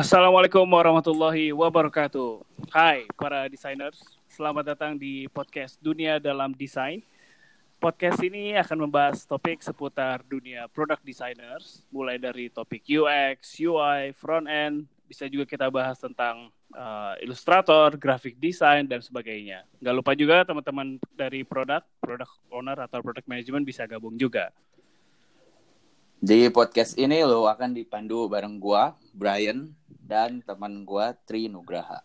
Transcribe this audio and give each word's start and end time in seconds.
Assalamualaikum 0.00 0.64
warahmatullahi 0.64 1.52
wabarakatuh. 1.52 2.40
Hai 2.72 3.04
para 3.20 3.44
designers, 3.52 4.00
selamat 4.32 4.72
datang 4.72 4.96
di 4.96 5.28
podcast 5.28 5.76
Dunia 5.76 6.16
dalam 6.16 6.56
Desain. 6.56 7.04
Podcast 7.76 8.16
ini 8.24 8.56
akan 8.56 8.88
membahas 8.88 9.28
topik 9.28 9.60
seputar 9.60 10.24
dunia 10.24 10.72
product 10.72 11.04
designers, 11.04 11.84
mulai 11.92 12.16
dari 12.16 12.48
topik 12.48 12.80
UX, 12.88 13.60
UI, 13.60 14.16
front 14.16 14.48
end, 14.48 14.88
bisa 15.04 15.28
juga 15.28 15.44
kita 15.44 15.68
bahas 15.68 16.00
tentang 16.00 16.48
uh, 16.72 17.20
ilustrator, 17.20 17.92
graphic 18.00 18.40
design 18.40 18.88
dan 18.88 19.04
sebagainya. 19.04 19.68
Nggak 19.84 19.94
lupa 20.00 20.16
juga 20.16 20.48
teman-teman 20.48 20.96
dari 21.12 21.44
produk, 21.44 21.84
product 22.00 22.40
owner 22.48 22.88
atau 22.88 23.04
product 23.04 23.28
management 23.28 23.68
bisa 23.68 23.84
gabung 23.84 24.16
juga. 24.16 24.48
Di 26.20 26.52
podcast 26.52 27.00
ini 27.00 27.24
lo 27.24 27.48
akan 27.48 27.72
dipandu 27.72 28.28
bareng 28.28 28.60
gua, 28.60 28.92
Brian, 29.16 29.72
dan 29.88 30.44
teman 30.44 30.84
gua 30.84 31.16
Tri 31.16 31.48
Nugraha. 31.48 32.04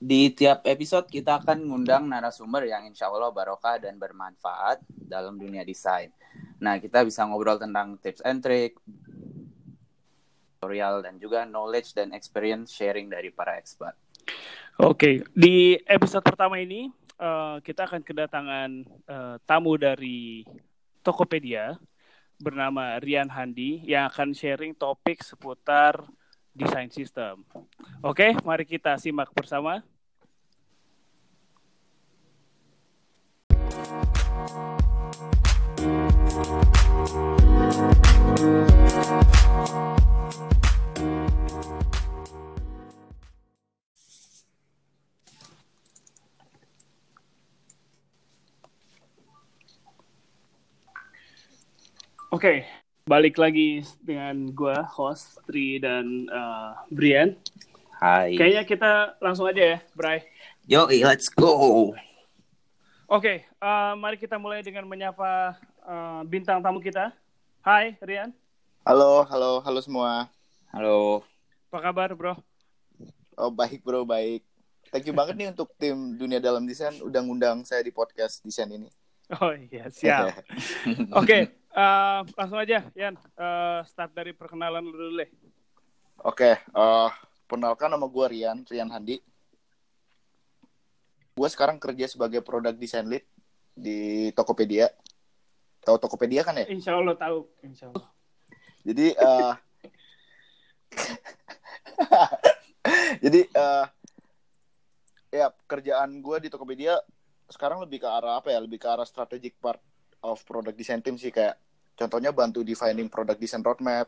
Di 0.00 0.32
tiap 0.32 0.64
episode 0.64 1.12
kita 1.12 1.44
akan 1.44 1.68
ngundang 1.68 2.08
narasumber 2.08 2.64
yang 2.64 2.88
insya 2.88 3.12
Allah 3.12 3.28
barokah 3.36 3.76
dan 3.76 4.00
bermanfaat 4.00 4.80
dalam 4.88 5.36
dunia 5.36 5.60
desain. 5.60 6.08
Nah, 6.56 6.80
kita 6.80 7.04
bisa 7.04 7.28
ngobrol 7.28 7.60
tentang 7.60 8.00
tips 8.00 8.24
and 8.24 8.40
trick, 8.40 8.80
tutorial, 10.56 11.04
dan 11.04 11.20
juga 11.20 11.44
knowledge 11.44 11.92
dan 11.92 12.16
experience 12.16 12.72
sharing 12.72 13.12
dari 13.12 13.28
para 13.28 13.60
expert. 13.60 13.92
Oke, 14.80 15.20
di 15.36 15.76
episode 15.84 16.24
pertama 16.24 16.56
ini 16.56 16.88
uh, 17.20 17.60
kita 17.60 17.84
akan 17.84 18.00
kedatangan 18.00 18.70
uh, 19.04 19.36
tamu 19.44 19.76
dari 19.76 20.48
Tokopedia 21.04 21.76
bernama 22.38 22.96
Rian 23.02 23.28
Handi 23.28 23.82
yang 23.84 24.06
akan 24.08 24.30
sharing 24.30 24.72
topik 24.72 25.26
seputar 25.26 26.06
desain 26.54 26.90
sistem. 26.90 27.42
Oke, 28.02 28.34
mari 28.46 28.66
kita 28.66 28.98
simak 28.98 29.30
bersama. 29.34 29.82
Oke, 52.28 52.60
balik 53.08 53.40
lagi 53.40 53.80
dengan 54.04 54.52
gue, 54.52 54.76
host 54.92 55.40
Tri 55.48 55.80
dan 55.80 56.28
uh, 56.28 56.76
Brian. 56.92 57.32
Hai. 57.96 58.36
Kayaknya 58.36 58.64
kita 58.68 58.92
langsung 59.16 59.48
aja 59.48 59.56
ya, 59.64 59.78
Bray. 59.96 60.28
Yo, 60.68 60.84
let's 61.08 61.32
go. 61.32 61.96
Oke, 63.08 63.48
uh, 63.64 63.96
mari 63.96 64.20
kita 64.20 64.36
mulai 64.36 64.60
dengan 64.60 64.84
menyapa 64.84 65.56
uh, 65.88 66.20
bintang 66.28 66.60
tamu 66.60 66.84
kita. 66.84 67.16
Hai, 67.64 67.96
Rian. 68.04 68.36
Halo, 68.84 69.24
halo, 69.24 69.64
halo 69.64 69.80
semua. 69.80 70.28
Halo. 70.68 71.24
Apa 71.72 71.80
kabar, 71.80 72.12
bro? 72.12 72.36
Oh, 73.40 73.48
baik, 73.48 73.80
bro, 73.80 74.04
baik. 74.04 74.44
Thank 74.92 75.08
you 75.08 75.16
banget 75.16 75.32
nih 75.32 75.48
untuk 75.48 75.72
tim 75.80 76.12
Dunia 76.20 76.44
Dalam 76.44 76.68
Desain 76.68 76.92
udah 77.00 77.24
ngundang 77.24 77.64
saya 77.64 77.80
di 77.80 77.88
podcast 77.88 78.44
desain 78.44 78.68
ini. 78.68 78.92
Oh 79.36 79.52
iya, 79.52 79.92
siap. 79.92 80.40
Oke, 81.20 81.52
uh, 81.78 82.20
langsung 82.34 82.58
aja, 82.58 82.82
Yan. 82.98 83.14
Uh, 83.38 83.80
start 83.86 84.10
dari 84.12 84.34
perkenalan 84.34 84.82
dulu 84.82 85.22
deh. 85.22 85.30
Oke, 86.26 86.58
uh, 86.74 87.08
perkenalkan 87.46 87.94
nama 87.94 88.06
gue 88.10 88.26
Rian, 88.26 88.66
Rian 88.66 88.90
Handi. 88.90 89.22
Gue 91.38 91.46
sekarang 91.46 91.78
kerja 91.78 92.10
sebagai 92.10 92.42
product 92.42 92.82
design 92.82 93.06
lead 93.06 93.22
di 93.78 94.28
Tokopedia. 94.34 94.90
Tahu 95.86 95.96
Tokopedia 96.02 96.42
kan 96.42 96.58
ya? 96.58 96.66
Insya 96.66 96.98
Allah 96.98 97.14
tahu, 97.14 97.46
Insya 97.62 97.94
Allah. 97.94 98.10
Jadi, 98.82 99.14
uh, 99.14 99.54
jadi 103.22 103.40
uh, 103.54 103.86
ya 105.30 105.54
kerjaan 105.70 106.18
gue 106.18 106.36
di 106.42 106.48
Tokopedia 106.50 106.98
sekarang 107.46 107.78
lebih 107.78 108.02
ke 108.02 108.08
arah 108.10 108.42
apa 108.42 108.50
ya? 108.50 108.58
Lebih 108.58 108.82
ke 108.82 108.90
arah 108.90 109.06
strategic 109.06 109.54
part 109.62 109.78
of 110.26 110.42
product 110.42 110.74
design 110.74 110.98
team 110.98 111.14
sih 111.14 111.30
kayak 111.30 111.54
contohnya 111.98 112.30
bantu 112.30 112.62
defining 112.62 113.10
product 113.10 113.42
design 113.42 113.66
roadmap, 113.66 114.06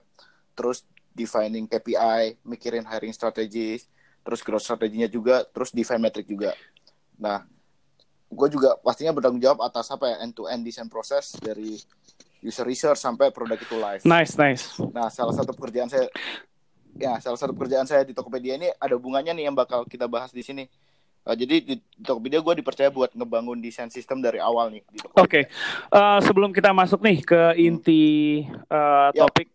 terus 0.54 0.86
defining 1.10 1.66
KPI, 1.66 2.38
mikirin 2.46 2.86
hiring 2.86 3.10
strategies, 3.10 3.90
terus 4.22 4.40
growth 4.46 4.62
strateginya 4.62 5.10
juga, 5.10 5.42
terus 5.50 5.74
define 5.74 5.98
metric 5.98 6.30
juga. 6.30 6.54
Nah, 7.18 7.42
gue 8.30 8.48
juga 8.48 8.78
pastinya 8.78 9.10
bertanggung 9.10 9.42
jawab 9.42 9.66
atas 9.66 9.90
apa 9.90 10.06
ya 10.06 10.16
end 10.22 10.38
to 10.38 10.46
end 10.46 10.62
design 10.62 10.86
proses 10.86 11.34
dari 11.42 11.74
user 12.40 12.64
research 12.64 13.02
sampai 13.02 13.34
produk 13.34 13.58
itu 13.58 13.76
live. 13.76 14.02
Nice, 14.06 14.38
nice. 14.38 14.78
Nah, 14.94 15.10
salah 15.10 15.34
satu 15.34 15.50
pekerjaan 15.52 15.90
saya 15.90 16.06
ya 16.96 17.16
salah 17.22 17.38
satu 17.38 17.54
pekerjaan 17.54 17.86
saya 17.86 18.02
di 18.02 18.12
Tokopedia 18.14 18.58
ini 18.58 18.68
ada 18.76 18.94
hubungannya 18.98 19.34
nih 19.34 19.44
yang 19.50 19.56
bakal 19.56 19.82
kita 19.84 20.06
bahas 20.06 20.30
di 20.30 20.46
sini. 20.46 20.70
Uh, 21.20 21.36
jadi 21.36 21.60
di 21.60 21.75
Tokopedia 22.00 22.41
gue 22.41 22.64
dipercaya 22.64 22.88
buat 22.88 23.12
ngebangun 23.12 23.60
desain 23.60 23.92
sistem 23.92 24.25
dari 24.25 24.41
awal 24.41 24.72
nih. 24.72 24.82
Oke, 25.12 25.20
okay. 25.20 25.44
uh, 25.92 26.16
sebelum 26.25 26.48
kita 26.48 26.72
masuk 26.72 27.04
nih 27.04 27.20
ke 27.20 27.41
inti 27.60 28.03
uh, 28.72 29.12
topik 29.12 29.53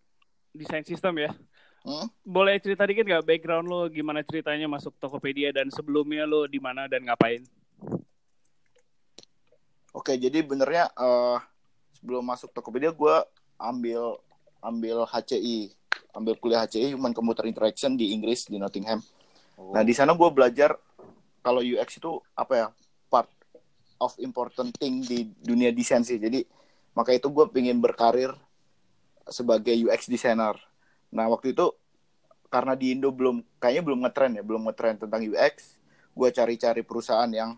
desain 0.53 0.85
sistem 0.85 1.25
ya, 1.25 1.33
hmm? 1.81 2.05
boleh 2.21 2.61
cerita 2.61 2.85
dikit 2.85 3.09
gak 3.09 3.25
background 3.25 3.65
lo 3.65 3.89
gimana 3.89 4.21
ceritanya 4.21 4.69
masuk 4.69 4.93
Tokopedia 5.01 5.49
dan 5.49 5.73
sebelumnya 5.73 6.29
lo 6.29 6.45
di 6.45 6.61
mana 6.61 6.85
dan 6.85 7.01
ngapain? 7.01 7.41
Oke, 9.89 10.13
okay, 10.13 10.15
jadi 10.21 10.45
benernya 10.45 10.93
uh, 10.93 11.41
sebelum 11.97 12.21
masuk 12.21 12.53
Tokopedia 12.53 12.93
gue 12.93 13.15
ambil 13.57 14.21
ambil 14.61 15.01
HCI, 15.09 15.73
ambil 16.13 16.37
kuliah 16.37 16.61
HCI 16.61 16.93
Human 16.93 17.13
Computer 17.13 17.49
Interaction 17.49 17.97
di 17.97 18.13
Inggris 18.13 18.45
di 18.45 18.61
Nottingham. 18.61 19.01
Oh. 19.57 19.73
Nah 19.73 19.81
di 19.81 19.97
sana 19.97 20.13
gue 20.13 20.29
belajar 20.29 20.77
kalau 21.45 21.61
UX 21.61 22.01
itu 22.01 22.17
apa 22.33 22.53
ya 22.57 22.67
part 23.05 23.29
of 24.01 24.17
important 24.17 24.73
thing 24.81 25.05
di 25.05 25.29
dunia 25.45 25.69
desain 25.69 26.01
sih. 26.01 26.17
Jadi 26.17 26.41
maka 26.97 27.13
itu 27.13 27.29
gue 27.29 27.45
pengen 27.53 27.77
berkarir 27.77 28.33
sebagai 29.29 29.77
UX 29.77 30.09
designer. 30.09 30.57
Nah 31.13 31.29
waktu 31.29 31.53
itu 31.53 31.69
karena 32.49 32.73
di 32.73 32.97
Indo 32.97 33.13
belum 33.13 33.45
kayaknya 33.61 33.83
belum 33.85 33.99
ngetren 34.09 34.31
ya, 34.41 34.41
belum 34.41 34.65
ngetren 34.65 34.97
tentang 34.97 35.21
UX. 35.21 35.77
Gue 36.17 36.33
cari-cari 36.33 36.81
perusahaan 36.81 37.29
yang 37.29 37.53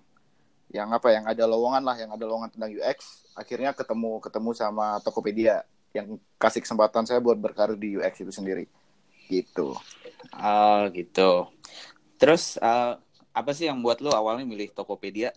yang 0.68 0.92
apa 0.92 1.16
yang 1.16 1.24
ada 1.24 1.48
lowongan 1.48 1.80
lah, 1.88 1.96
yang 1.96 2.12
ada 2.12 2.28
lowongan 2.28 2.52
tentang 2.52 2.76
UX. 2.76 3.24
Akhirnya 3.40 3.72
ketemu 3.72 4.20
ketemu 4.20 4.52
sama 4.52 5.00
Tokopedia 5.00 5.64
yang 5.96 6.20
kasih 6.36 6.60
kesempatan 6.60 7.08
saya 7.08 7.24
buat 7.24 7.40
berkarir 7.40 7.80
di 7.80 7.96
UX 7.96 8.20
itu 8.20 8.36
sendiri. 8.36 8.68
Gitu. 9.32 9.80
Oh 10.36 10.82
gitu. 10.92 11.48
Terus 12.18 12.58
uh, 12.60 13.00
apa 13.38 13.54
sih 13.54 13.70
yang 13.70 13.86
buat 13.86 14.02
lo 14.02 14.10
awalnya 14.10 14.50
milih 14.50 14.74
Tokopedia? 14.74 15.30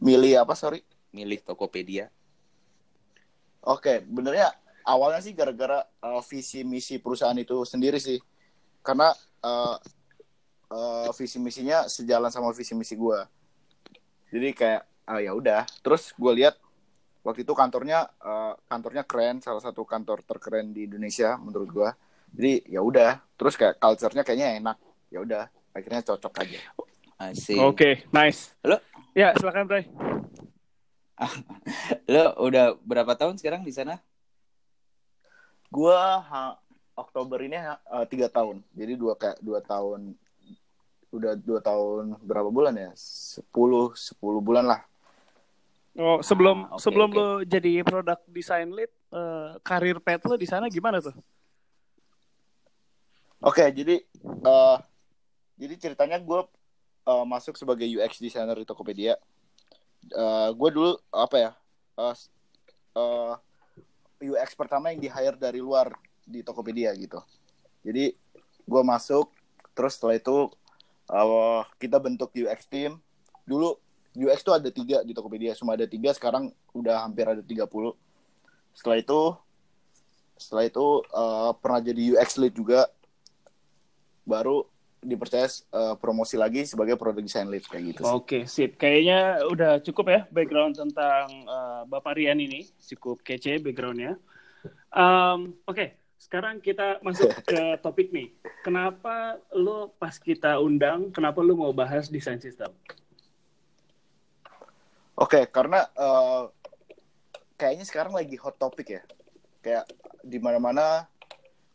Milih 0.00 0.40
apa, 0.40 0.56
sorry? 0.56 0.80
Milih 1.12 1.44
Tokopedia. 1.44 2.08
Oke, 3.60 4.00
benernya 4.08 4.48
awalnya 4.88 5.20
sih 5.20 5.36
gara-gara 5.36 5.84
uh, 6.00 6.24
visi 6.24 6.64
misi 6.64 6.96
perusahaan 6.96 7.36
itu 7.36 7.68
sendiri 7.68 8.00
sih. 8.00 8.16
Karena 8.80 9.12
uh, 9.44 9.76
uh, 10.72 11.12
visi 11.12 11.36
misinya 11.36 11.84
sejalan 11.84 12.32
sama 12.32 12.48
visi 12.56 12.72
misi 12.72 12.96
gue. 12.96 13.20
Jadi 14.32 14.56
kayak 14.56 14.82
ah 15.04 15.20
ya 15.20 15.36
udah. 15.36 15.68
Terus 15.84 16.16
gue 16.16 16.32
lihat 16.32 16.56
waktu 17.20 17.44
itu 17.44 17.52
kantornya 17.52 18.08
uh, 18.24 18.56
kantornya 18.72 19.04
keren, 19.04 19.44
salah 19.44 19.60
satu 19.60 19.84
kantor 19.84 20.24
terkeren 20.24 20.72
di 20.72 20.88
Indonesia 20.88 21.36
menurut 21.36 21.68
gue. 21.68 21.90
Jadi 22.32 22.72
ya 22.72 22.80
udah. 22.80 23.20
Terus 23.36 23.54
kayak 23.60 23.76
culture-nya 23.76 24.24
kayaknya 24.24 24.58
enak 24.58 24.91
ya 25.12 25.20
udah 25.20 25.44
akhirnya 25.76 26.00
cocok 26.00 26.32
aja. 26.40 26.60
Oke, 27.22 27.54
okay, 27.62 27.94
nice. 28.10 28.50
Lo? 28.66 28.82
Ya, 29.14 29.30
silakan, 29.38 29.68
Bray. 29.68 29.86
Lo 32.12 32.34
udah 32.42 32.74
berapa 32.82 33.14
tahun 33.14 33.38
sekarang 33.38 33.62
di 33.62 33.70
sana? 33.70 34.00
Gua 35.70 36.18
ha, 36.18 36.58
Oktober 36.98 37.38
ini 37.44 37.60
uh, 37.62 38.04
tiga 38.10 38.26
tahun. 38.26 38.64
Jadi 38.74 38.98
dua 38.98 39.14
kayak 39.14 39.38
dua 39.38 39.62
tahun 39.62 40.18
udah 41.12 41.32
dua 41.38 41.60
tahun 41.60 42.18
berapa 42.24 42.48
bulan 42.50 42.74
ya? 42.74 42.90
Sepuluh 42.98 43.94
sepuluh 43.94 44.42
bulan 44.42 44.66
lah. 44.66 44.80
Oh, 45.92 46.24
sebelum 46.24 46.72
ah, 46.72 46.74
okay, 46.74 46.88
sebelum 46.88 47.10
okay. 47.12 47.20
lo 47.20 47.28
jadi 47.44 47.72
produk 47.84 48.18
design 48.32 48.72
lead, 48.72 48.88
uh, 49.12 49.60
karir 49.60 50.00
pet 50.00 50.24
lo 50.24 50.40
di 50.40 50.48
sana 50.48 50.72
gimana 50.72 51.04
tuh? 51.04 51.12
Oke, 53.44 53.60
okay, 53.60 53.68
jadi 53.76 54.00
uh, 54.24 54.80
jadi 55.62 55.74
ceritanya 55.78 56.18
gue 56.18 56.42
uh, 57.06 57.22
masuk 57.22 57.54
sebagai 57.54 57.86
UX 57.86 58.18
designer 58.18 58.58
di 58.58 58.66
Tokopedia. 58.66 59.14
Uh, 60.10 60.50
gue 60.50 60.68
dulu 60.74 60.90
apa 61.14 61.36
ya? 61.38 61.50
Uh, 61.94 62.14
uh, 62.98 63.34
UX 64.18 64.58
pertama 64.58 64.90
yang 64.90 64.98
di 64.98 65.06
hire 65.06 65.38
dari 65.38 65.62
luar 65.62 65.94
di 66.26 66.42
Tokopedia 66.42 66.90
gitu. 66.98 67.22
Jadi 67.86 68.10
gue 68.66 68.82
masuk, 68.82 69.30
terus 69.78 69.94
setelah 69.94 70.18
itu 70.18 70.50
uh, 71.06 71.62
kita 71.78 72.02
bentuk 72.02 72.34
UX 72.34 72.66
team. 72.66 72.98
Dulu 73.46 73.78
UX 74.18 74.42
tuh 74.42 74.58
ada 74.58 74.66
tiga 74.66 75.06
di 75.06 75.14
Tokopedia, 75.14 75.54
cuma 75.54 75.78
ada 75.78 75.86
tiga, 75.86 76.10
sekarang 76.10 76.50
udah 76.74 77.06
hampir 77.06 77.24
ada 77.24 77.40
30. 77.40 77.64
Setelah 78.74 78.98
itu, 78.98 79.20
setelah 80.36 80.64
itu 80.66 80.86
uh, 81.14 81.54
pernah 81.56 81.80
jadi 81.80 82.18
UX 82.18 82.36
lead 82.36 82.52
juga, 82.52 82.90
baru 84.26 84.71
dipercaya 85.02 85.50
uh, 85.74 85.98
promosi 85.98 86.38
lagi 86.38 86.62
sebagai 86.62 86.94
product 86.94 87.26
design 87.26 87.50
lead 87.50 87.66
kayak 87.66 87.84
gitu. 87.90 88.02
Oke, 88.06 88.14
okay, 88.22 88.42
sip. 88.46 88.78
Kayaknya 88.78 89.42
udah 89.50 89.72
cukup 89.82 90.06
ya 90.08 90.20
background 90.30 90.78
tentang 90.78 91.26
uh, 91.50 91.82
Bapak 91.90 92.14
Rian 92.14 92.38
ini, 92.38 92.70
cukup 92.78 93.20
kece 93.26 93.58
backgroundnya. 93.58 94.14
Um, 94.94 95.58
Oke, 95.66 95.74
okay. 95.74 95.88
sekarang 96.22 96.62
kita 96.62 97.02
masuk 97.02 97.34
ke 97.50 97.82
topik 97.82 98.14
nih. 98.14 98.30
Kenapa 98.62 99.42
lo 99.50 99.90
pas 99.98 100.14
kita 100.14 100.62
undang, 100.62 101.10
kenapa 101.10 101.42
lo 101.42 101.58
mau 101.58 101.74
bahas 101.74 102.06
desain 102.06 102.38
sistem? 102.38 102.70
Oke, 105.18 105.42
okay, 105.42 105.44
karena 105.50 105.82
uh, 105.98 106.46
kayaknya 107.58 107.84
sekarang 107.84 108.14
lagi 108.14 108.38
hot 108.38 108.54
topic 108.54 108.86
ya. 108.86 109.02
Kayak 109.62 109.90
di 110.22 110.38
mana-mana 110.38 111.10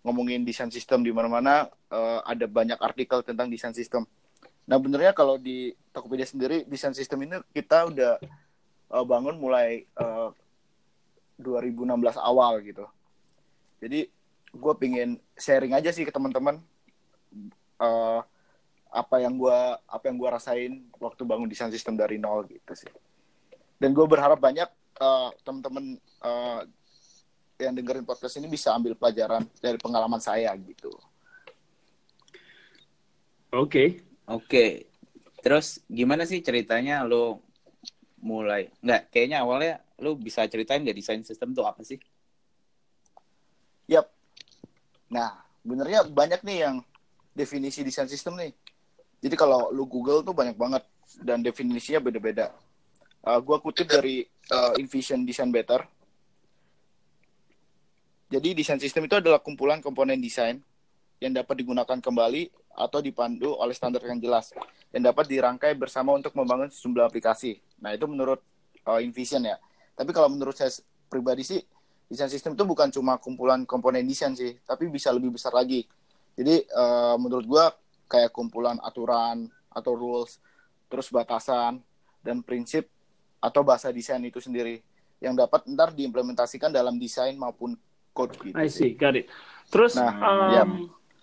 ngomongin 0.08 0.48
desain 0.48 0.72
sistem 0.72 1.04
di 1.04 1.12
mana-mana 1.12 1.68
uh, 1.92 2.20
ada 2.24 2.46
banyak 2.48 2.80
artikel 2.80 3.24
tentang 3.24 3.48
desain 3.52 3.76
sistem. 3.76 4.04
Nah, 4.68 4.76
benernya 4.76 5.16
kalau 5.16 5.40
di 5.40 5.72
Tokopedia 5.96 6.28
sendiri 6.28 6.68
desain 6.68 6.92
sistem 6.92 7.24
ini 7.24 7.40
kita 7.56 7.88
udah 7.88 8.20
uh, 8.92 9.06
bangun 9.08 9.40
mulai 9.40 9.88
uh, 9.96 10.36
2016 11.40 11.88
awal 12.20 12.60
gitu. 12.66 12.84
Jadi 13.80 14.10
gue 14.52 14.74
pingin 14.76 15.22
sharing 15.38 15.72
aja 15.78 15.94
sih 15.94 16.04
ke 16.04 16.12
teman-teman 16.12 16.60
uh, 17.80 18.20
apa 18.88 19.16
yang 19.22 19.36
gue 19.38 19.60
apa 19.86 20.04
yang 20.10 20.18
gue 20.18 20.30
rasain 20.32 20.72
waktu 20.98 21.22
bangun 21.28 21.48
desain 21.48 21.72
sistem 21.72 21.96
dari 21.96 22.18
nol 22.20 22.44
gitu 22.50 22.74
sih. 22.74 22.92
Dan 23.78 23.94
gue 23.94 24.04
berharap 24.10 24.42
banyak 24.42 24.68
uh, 24.98 25.30
teman-teman 25.46 25.96
uh, 26.26 26.66
yang 27.58 27.74
dengerin 27.74 28.06
podcast 28.06 28.38
ini 28.38 28.50
bisa 28.50 28.74
ambil 28.74 28.94
pelajaran 28.98 29.46
dari 29.62 29.78
pengalaman 29.78 30.22
saya 30.22 30.50
gitu. 30.58 30.94
Oke. 33.54 33.68
Okay. 33.68 33.88
Oke. 34.28 34.44
Okay. 34.44 34.72
Terus 35.40 35.80
gimana 35.88 36.28
sih 36.28 36.44
ceritanya 36.44 37.08
lo 37.08 37.44
mulai? 38.20 38.68
Nggak, 38.84 39.02
kayaknya 39.14 39.38
awalnya 39.46 39.74
lo 40.02 40.18
bisa 40.20 40.44
ceritain 40.50 40.84
nggak 40.84 40.98
desain 40.98 41.22
sistem 41.24 41.56
tuh 41.56 41.64
apa 41.64 41.86
sih? 41.86 42.02
Yap. 43.88 44.12
Nah, 45.08 45.40
benernya 45.64 46.04
banyak 46.04 46.44
nih 46.44 46.58
yang 46.68 46.76
definisi 47.32 47.86
desain 47.86 48.12
sistem 48.12 48.36
nih. 48.36 48.52
Jadi 49.24 49.36
kalau 49.40 49.72
lu 49.72 49.88
Google 49.88 50.22
tuh 50.22 50.36
banyak 50.36 50.60
banget 50.60 50.84
dan 51.24 51.40
definisinya 51.40 52.04
beda-beda. 52.04 52.52
Uh, 53.24 53.40
gua 53.40 53.64
kutip 53.64 53.88
dari 53.88 54.28
uh, 54.52 54.76
Invision 54.76 55.24
Design 55.24 55.50
Better 55.50 55.88
jadi 58.28 58.52
desain 58.52 58.80
sistem 58.80 59.08
itu 59.08 59.16
adalah 59.16 59.40
kumpulan 59.40 59.80
komponen 59.80 60.20
desain 60.20 60.60
yang 61.24 61.32
dapat 61.32 61.64
digunakan 61.64 61.98
kembali 61.98 62.52
atau 62.78 63.02
dipandu 63.02 63.58
oleh 63.58 63.74
standar 63.74 64.06
yang 64.06 64.22
jelas 64.22 64.54
yang 64.94 65.10
dapat 65.10 65.26
dirangkai 65.26 65.74
bersama 65.74 66.14
untuk 66.14 66.32
membangun 66.38 66.70
sejumlah 66.70 67.10
aplikasi. 67.10 67.58
Nah 67.82 67.98
itu 67.98 68.06
menurut 68.06 68.40
uh, 68.86 69.02
Invision 69.02 69.44
ya. 69.44 69.58
Tapi 69.98 70.14
kalau 70.14 70.30
menurut 70.30 70.54
saya 70.54 70.70
pribadi 71.10 71.42
sih 71.42 71.60
desain 72.08 72.30
sistem 72.30 72.54
itu 72.54 72.64
bukan 72.64 72.88
cuma 72.94 73.18
kumpulan 73.18 73.66
komponen 73.66 74.06
desain 74.06 74.32
sih, 74.38 74.56
tapi 74.64 74.88
bisa 74.88 75.10
lebih 75.10 75.34
besar 75.34 75.52
lagi. 75.52 75.84
Jadi 76.38 76.70
uh, 76.72 77.18
menurut 77.18 77.46
gua 77.50 77.66
kayak 78.08 78.32
kumpulan 78.32 78.78
aturan 78.80 79.50
atau 79.74 79.92
rules, 79.98 80.40
terus 80.88 81.10
batasan 81.12 81.82
dan 82.22 82.46
prinsip 82.46 82.88
atau 83.42 83.66
bahasa 83.66 83.92
desain 83.92 84.22
itu 84.24 84.40
sendiri 84.40 84.80
yang 85.18 85.34
dapat 85.34 85.66
ntar 85.68 85.92
diimplementasikan 85.98 86.70
dalam 86.70 86.96
desain 87.02 87.34
maupun 87.34 87.74
code 88.14 88.38
gitu. 88.42 88.56
I 88.56 88.70
see, 88.70 88.94
got 88.94 89.18
it. 89.18 89.28
Terus 89.68 89.98
nah, 89.98 90.14
um, 90.14 90.50
ya. 90.54 90.64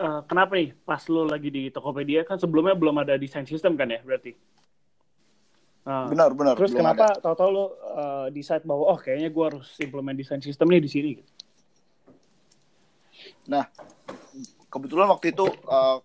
Uh, 0.00 0.20
kenapa 0.26 0.58
nih 0.58 0.74
pas 0.82 1.02
lo 1.10 1.26
lagi 1.28 1.50
di 1.50 1.70
Tokopedia 1.70 2.26
kan 2.26 2.40
sebelumnya 2.40 2.74
belum 2.74 2.96
ada 3.02 3.14
desain 3.14 3.46
sistem 3.46 3.78
kan 3.78 3.90
ya 3.90 4.00
berarti? 4.02 4.34
Uh, 5.84 6.08
benar 6.08 6.32
benar. 6.32 6.54
Terus 6.56 6.72
kenapa 6.72 7.12
tahu-tahu 7.20 7.50
lo 7.52 7.64
uh, 7.64 8.26
decide 8.32 8.64
bahwa 8.64 8.96
oh 8.96 8.98
kayaknya 8.98 9.28
gue 9.28 9.44
harus 9.44 9.68
implement 9.84 10.16
desain 10.16 10.40
sistem 10.40 10.72
nih 10.72 10.80
di 10.80 10.90
sini? 10.90 11.08
Gitu. 11.20 11.32
Nah 13.52 13.68
kebetulan 14.72 15.06
waktu 15.12 15.36
itu 15.36 15.44
uh, 15.68 16.00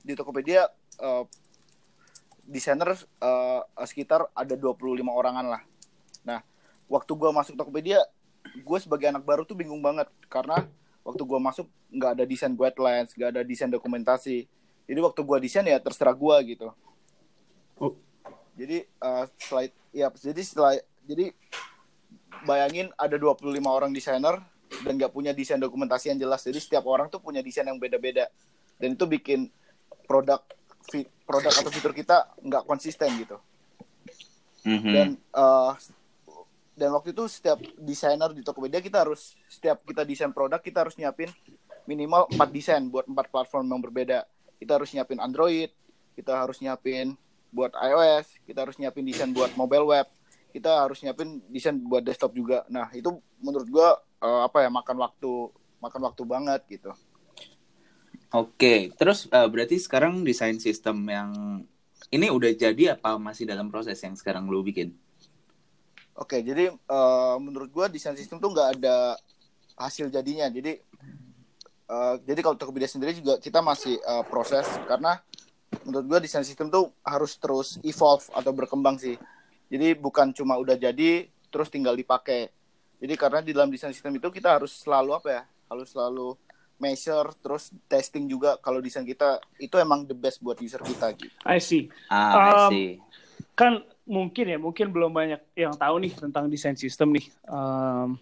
di 0.00 0.16
Tokopedia 0.16 0.66
uh, 1.04 1.28
desainer 2.48 2.96
uh, 3.20 3.62
sekitar 3.84 4.32
ada 4.32 4.54
25 4.56 5.04
orangan 5.04 5.44
lah. 5.44 5.62
Nah 6.24 6.40
waktu 6.88 7.12
gue 7.12 7.30
masuk 7.30 7.54
Tokopedia 7.60 8.00
gue 8.48 8.78
sebagai 8.80 9.12
anak 9.12 9.28
baru 9.28 9.44
tuh 9.44 9.60
bingung 9.60 9.84
banget 9.84 10.08
karena 10.32 10.64
waktu 11.08 11.24
gue 11.24 11.40
masuk 11.40 11.66
nggak 11.88 12.10
ada 12.20 12.24
desain 12.28 12.52
guidelines, 12.52 13.16
nggak 13.16 13.30
ada 13.32 13.40
desain 13.40 13.72
dokumentasi. 13.72 14.44
Jadi 14.84 15.00
waktu 15.00 15.20
gue 15.24 15.38
desain 15.40 15.64
ya 15.64 15.80
terserah 15.80 16.12
gue 16.12 16.36
gitu. 16.52 16.68
Oh. 17.80 17.96
Jadi 18.52 18.84
uh, 19.00 19.24
slide 19.40 19.72
ya 19.96 20.12
jadi 20.12 20.42
setelah 20.44 20.76
jadi 21.08 21.32
bayangin 22.44 22.92
ada 23.00 23.16
25 23.16 23.40
orang 23.64 23.88
desainer 23.96 24.36
dan 24.84 24.92
nggak 25.00 25.16
punya 25.16 25.32
desain 25.32 25.56
dokumentasi 25.56 26.12
yang 26.12 26.20
jelas. 26.20 26.44
Jadi 26.44 26.60
setiap 26.60 26.84
orang 26.84 27.08
tuh 27.08 27.24
punya 27.24 27.40
desain 27.40 27.64
yang 27.64 27.80
beda-beda. 27.80 28.28
Dan 28.76 28.92
itu 28.92 29.08
bikin 29.08 29.48
produk 30.04 30.44
produk 31.24 31.52
atau 31.52 31.72
fitur 31.72 31.96
kita 31.96 32.36
nggak 32.44 32.68
konsisten 32.68 33.08
gitu. 33.16 33.40
Mm 34.68 34.78
-hmm. 34.84 34.92
Dan 34.92 35.08
uh, 35.32 35.72
dan 36.78 36.94
waktu 36.94 37.10
itu 37.10 37.26
setiap 37.26 37.58
desainer 37.74 38.30
di 38.30 38.46
Tokopedia 38.46 38.78
kita 38.78 39.02
harus 39.02 39.34
setiap 39.50 39.82
kita 39.82 40.06
desain 40.06 40.30
produk 40.30 40.62
kita 40.62 40.86
harus 40.86 40.94
nyiapin 40.94 41.26
minimal 41.90 42.30
empat 42.30 42.48
desain 42.54 42.86
buat 42.86 43.10
empat 43.10 43.34
platform 43.34 43.66
yang 43.66 43.82
berbeda. 43.82 44.22
Kita 44.62 44.78
harus 44.78 44.94
nyiapin 44.94 45.18
Android 45.18 45.74
kita 46.14 46.38
harus 46.38 46.62
nyiapin 46.62 47.18
buat 47.50 47.74
iOS 47.74 48.38
kita 48.46 48.62
harus 48.62 48.78
nyiapin 48.78 49.02
desain 49.02 49.30
buat 49.34 49.50
mobile 49.58 49.86
web 49.90 50.06
kita 50.54 50.86
harus 50.86 51.02
nyiapin 51.02 51.42
desain 51.50 51.74
buat 51.74 52.06
desktop 52.06 52.30
juga. 52.30 52.62
Nah 52.70 52.86
itu 52.94 53.10
menurut 53.42 53.66
gua 53.66 53.98
uh, 54.22 54.46
apa 54.46 54.62
ya 54.62 54.70
makan 54.70 54.96
waktu 55.02 55.30
makan 55.82 56.00
waktu 56.06 56.22
banget 56.26 56.60
gitu. 56.70 56.90
Oke, 58.28 58.92
terus 58.94 59.24
uh, 59.32 59.48
berarti 59.48 59.80
sekarang 59.80 60.20
desain 60.20 60.60
sistem 60.60 61.00
yang 61.08 61.30
ini 62.12 62.28
udah 62.28 62.52
jadi 62.52 62.98
apa 62.98 63.16
masih 63.16 63.48
dalam 63.48 63.72
proses 63.72 63.96
yang 64.04 64.12
sekarang 64.14 64.44
lu 64.52 64.60
bikin? 64.60 64.92
Oke, 66.18 66.42
jadi 66.42 66.74
uh, 66.74 67.36
menurut 67.38 67.70
gue 67.70 67.86
desain 67.94 68.18
sistem 68.18 68.42
tuh 68.42 68.50
nggak 68.50 68.82
ada 68.82 69.14
hasil 69.78 70.10
jadinya. 70.10 70.50
Jadi 70.50 70.82
uh, 71.86 72.18
jadi 72.26 72.42
kalau 72.42 72.58
Tokopedia 72.58 72.90
sendiri 72.90 73.14
juga 73.14 73.38
kita 73.38 73.62
masih 73.62 74.02
uh, 74.02 74.26
proses 74.26 74.66
karena 74.90 75.22
menurut 75.86 76.06
gue 76.10 76.18
desain 76.26 76.42
sistem 76.42 76.74
tuh 76.74 76.90
harus 77.06 77.38
terus 77.38 77.78
evolve 77.86 78.26
atau 78.34 78.50
berkembang 78.50 78.98
sih. 78.98 79.14
Jadi 79.70 79.94
bukan 79.94 80.34
cuma 80.34 80.58
udah 80.58 80.74
jadi 80.74 81.30
terus 81.54 81.70
tinggal 81.70 81.94
dipakai. 81.94 82.50
Jadi 82.98 83.14
karena 83.14 83.38
di 83.38 83.54
dalam 83.54 83.70
desain 83.70 83.94
sistem 83.94 84.18
itu 84.18 84.26
kita 84.34 84.58
harus 84.58 84.74
selalu 84.74 85.14
apa 85.14 85.28
ya? 85.30 85.42
Harus 85.70 85.94
selalu 85.94 86.34
measure 86.78 87.34
terus 87.42 87.74
testing 87.90 88.26
juga 88.30 88.58
kalau 88.58 88.78
desain 88.78 89.06
kita 89.06 89.42
itu 89.58 89.74
emang 89.78 90.06
the 90.06 90.14
best 90.14 90.42
buat 90.42 90.58
user 90.58 90.82
kita 90.82 91.14
gitu. 91.14 91.34
I 91.46 91.62
see. 91.62 91.90
Ah, 92.10 92.34
um, 92.34 92.42
I 92.42 92.52
see. 92.70 92.88
Kan 93.54 93.82
mungkin 94.08 94.44
ya 94.48 94.56
mungkin 94.56 94.88
belum 94.88 95.12
banyak 95.12 95.52
yang 95.52 95.76
tahu 95.76 96.00
nih 96.00 96.16
tentang 96.16 96.48
desain 96.48 96.74
sistem 96.74 97.12
nih. 97.12 97.28
Um, 97.44 98.16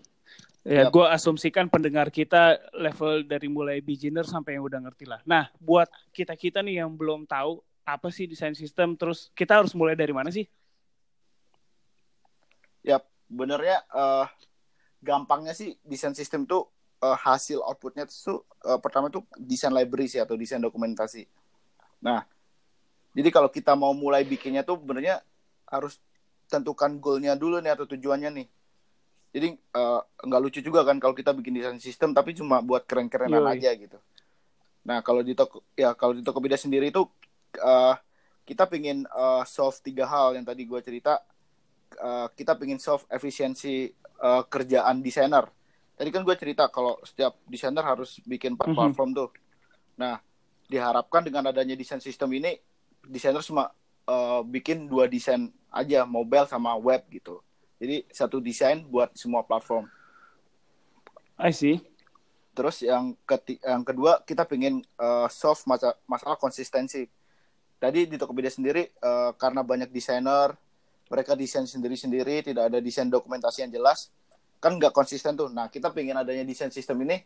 ya 0.67 0.91
yep. 0.91 0.91
gue 0.91 1.07
asumsikan 1.07 1.71
pendengar 1.71 2.11
kita 2.11 2.59
level 2.75 3.23
dari 3.23 3.47
mulai 3.47 3.79
beginner 3.79 4.27
sampai 4.27 4.59
yang 4.59 4.67
udah 4.67 4.83
ngerti 4.83 5.07
lah. 5.07 5.23
Nah 5.23 5.47
buat 5.63 5.87
kita 6.11 6.35
kita 6.35 6.59
nih 6.67 6.83
yang 6.83 6.91
belum 6.99 7.23
tahu 7.31 7.63
apa 7.87 8.11
sih 8.11 8.27
desain 8.27 8.51
sistem 8.59 8.99
terus 8.99 9.31
kita 9.31 9.63
harus 9.63 9.71
mulai 9.79 9.95
dari 9.95 10.11
mana 10.11 10.35
sih? 10.35 10.45
Ya. 12.83 12.99
Benernya 13.27 13.83
uh, 13.91 14.27
gampangnya 15.03 15.55
sih 15.55 15.79
desain 15.87 16.15
sistem 16.15 16.47
tuh 16.47 16.67
uh, 17.03 17.15
hasil 17.15 17.63
outputnya 17.63 18.07
tuh 18.11 18.43
uh, 18.67 18.79
pertama 18.83 19.07
tuh 19.07 19.23
desain 19.39 19.71
library 19.71 20.11
sih 20.11 20.19
atau 20.19 20.35
desain 20.35 20.59
dokumentasi. 20.59 21.27
Nah 22.03 22.27
jadi 23.15 23.31
kalau 23.31 23.51
kita 23.51 23.79
mau 23.79 23.95
mulai 23.95 24.27
bikinnya 24.27 24.67
tuh 24.67 24.79
benernya 24.79 25.23
harus 25.67 25.99
tentukan 26.47 26.99
goalnya 27.03 27.35
dulu 27.35 27.59
nih 27.59 27.75
atau 27.75 27.87
tujuannya 27.91 28.31
nih. 28.31 28.49
Jadi 29.35 29.49
uh, 29.77 30.01
nggak 30.25 30.41
lucu 30.41 30.61
juga 30.63 30.87
kan 30.87 30.97
kalau 30.97 31.13
kita 31.13 31.35
bikin 31.37 31.59
desain 31.59 31.81
sistem 31.83 32.15
tapi 32.17 32.33
cuma 32.33 32.63
buat 32.63 32.87
keren-kerenan 32.89 33.43
aja 33.45 33.75
gitu. 33.77 33.99
Nah 34.87 35.03
kalau 35.03 35.21
di 35.21 35.35
toko 35.35 35.61
ya 35.75 35.93
kalau 35.93 36.15
di 36.15 36.23
Tokopedia 36.23 36.57
sendiri 36.57 36.89
itu 36.89 37.05
uh, 37.61 37.95
kita 38.47 38.65
pingin 38.71 39.05
uh, 39.11 39.43
solve 39.43 39.77
tiga 39.83 40.07
hal 40.07 40.39
yang 40.39 40.47
tadi 40.47 40.63
gue 40.65 40.81
cerita. 40.81 41.21
Uh, 41.97 42.27
kita 42.35 42.55
pingin 42.59 42.79
solve 42.79 43.03
efisiensi 43.11 43.91
uh, 44.23 44.43
kerjaan 44.47 45.01
desainer. 45.01 45.47
tadi 45.97 46.13
kan 46.13 46.21
gue 46.29 46.37
cerita 46.37 46.69
kalau 46.69 47.01
setiap 47.09 47.41
desainer 47.49 47.81
harus 47.81 48.21
bikin 48.29 48.53
empat 48.53 48.69
Mhm. 48.69 48.77
platform 48.77 49.11
tuh. 49.17 49.31
Nah, 49.97 50.21
diharapkan 50.69 51.25
dengan 51.25 51.49
adanya 51.49 51.73
desain 51.73 52.05
sistem 52.05 52.37
ini, 52.37 52.53
desainer 53.01 53.41
cuma 53.41 53.73
eh, 54.07 54.41
bikin 54.47 54.87
dua 54.87 55.11
desain 55.11 55.51
aja, 55.69 56.07
mobile 56.09 56.47
sama 56.49 56.73
web 56.79 57.05
gitu. 57.13 57.43
Jadi 57.77 58.09
satu 58.09 58.41
desain 58.41 58.81
buat 58.89 59.13
semua 59.13 59.45
platform. 59.45 59.85
I 61.37 61.53
see. 61.53 61.85
Terus 62.57 62.81
yang 62.81 63.13
keti- 63.29 63.61
yang 63.61 63.85
kedua 63.85 64.25
kita 64.25 64.49
pengen 64.49 64.81
eh, 64.81 65.29
solve 65.29 65.61
masa- 65.69 65.99
masalah 66.09 66.41
konsistensi. 66.41 67.05
Tadi 67.77 68.09
di 68.09 68.17
Tokopedia 68.17 68.49
sendiri 68.49 68.89
eh, 68.89 69.31
karena 69.37 69.61
banyak 69.61 69.93
desainer, 69.93 70.57
mereka 71.13 71.37
desain 71.37 71.69
sendiri-sendiri, 71.69 72.41
tidak 72.41 72.73
ada 72.73 72.81
desain 72.81 73.07
dokumentasi 73.13 73.69
yang 73.69 73.73
jelas, 73.77 74.09
kan 74.57 74.81
nggak 74.81 74.97
konsisten 74.97 75.37
tuh. 75.37 75.53
Nah 75.53 75.69
kita 75.69 75.93
pengen 75.93 76.17
adanya 76.17 76.49
desain 76.49 76.73
sistem 76.73 77.05
ini, 77.05 77.21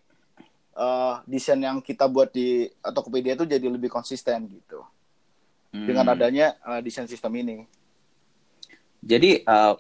eh, 0.75 1.15
desain 1.31 1.63
yang 1.63 1.79
kita 1.79 2.11
buat 2.11 2.35
di 2.35 2.67
Tokopedia 2.83 3.39
itu 3.39 3.47
jadi 3.47 3.71
lebih 3.71 3.87
konsisten 3.87 4.51
gitu. 4.51 4.83
Dengan 5.71 6.07
Hmm. 6.07 6.15
adanya 6.19 6.47
eh, 6.67 6.81
desain 6.83 7.07
sistem 7.07 7.33
ini. 7.39 7.67
Jadi 9.01 9.43
eh, 9.47 9.75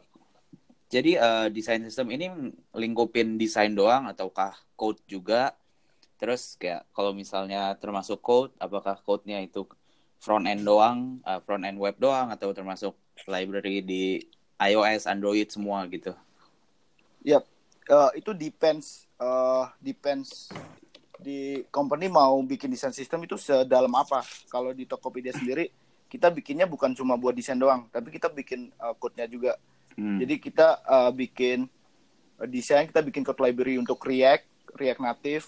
jadi 0.91 1.13
eh, 1.19 1.47
desain 1.55 1.83
sistem 1.87 2.09
ini 2.11 2.27
lingkupin 2.75 3.39
desain 3.39 3.71
doang 3.71 4.07
ataukah 4.11 4.55
code 4.75 4.99
juga? 5.07 5.55
Terus 6.19 6.59
kayak 6.61 6.85
kalau 6.93 7.13
misalnya 7.17 7.73
termasuk 7.79 8.21
code, 8.21 8.53
apakah 8.61 8.99
code-nya 9.07 9.41
itu 9.41 9.65
front 10.21 10.45
end 10.45 10.67
doang, 10.67 11.23
eh, 11.25 11.41
front 11.47 11.65
end 11.65 11.79
web 11.81 11.97
doang 11.97 12.29
atau 12.35 12.53
termasuk 12.53 12.93
library 13.25 13.81
di 13.81 14.03
iOS, 14.61 15.09
Android 15.09 15.49
semua 15.49 15.87
gitu? 15.89 16.13
Yap, 17.25 17.45
eh, 17.89 18.11
itu 18.21 18.31
depends, 18.33 19.07
eh, 19.21 19.65
depends 19.81 20.49
di 21.21 21.63
company 21.69 22.09
mau 22.09 22.41
bikin 22.41 22.73
desain 22.73 22.93
sistem 22.97 23.23
itu 23.29 23.37
sedalam 23.37 23.93
apa. 23.95 24.25
Kalau 24.49 24.73
di 24.73 24.89
Tokopedia 24.89 25.37
sendiri, 25.37 25.69
kita 26.11 26.33
bikinnya 26.33 26.67
bukan 26.67 26.97
cuma 26.97 27.15
buat 27.15 27.37
desain 27.37 27.61
doang, 27.61 27.87
tapi 27.93 28.11
kita 28.11 28.33
bikin 28.33 28.73
eh, 28.73 28.95
code-nya 28.99 29.29
juga. 29.31 29.55
Hmm. 29.95 30.19
Jadi 30.19 30.35
kita 30.41 30.81
eh, 30.83 31.11
bikin 31.15 31.69
eh, 32.41 32.49
desain, 32.49 32.89
kita 32.89 33.05
bikin 33.05 33.23
code 33.23 33.39
library 33.45 33.77
untuk 33.77 34.01
React, 34.03 34.75
React 34.75 35.01
Native. 35.05 35.47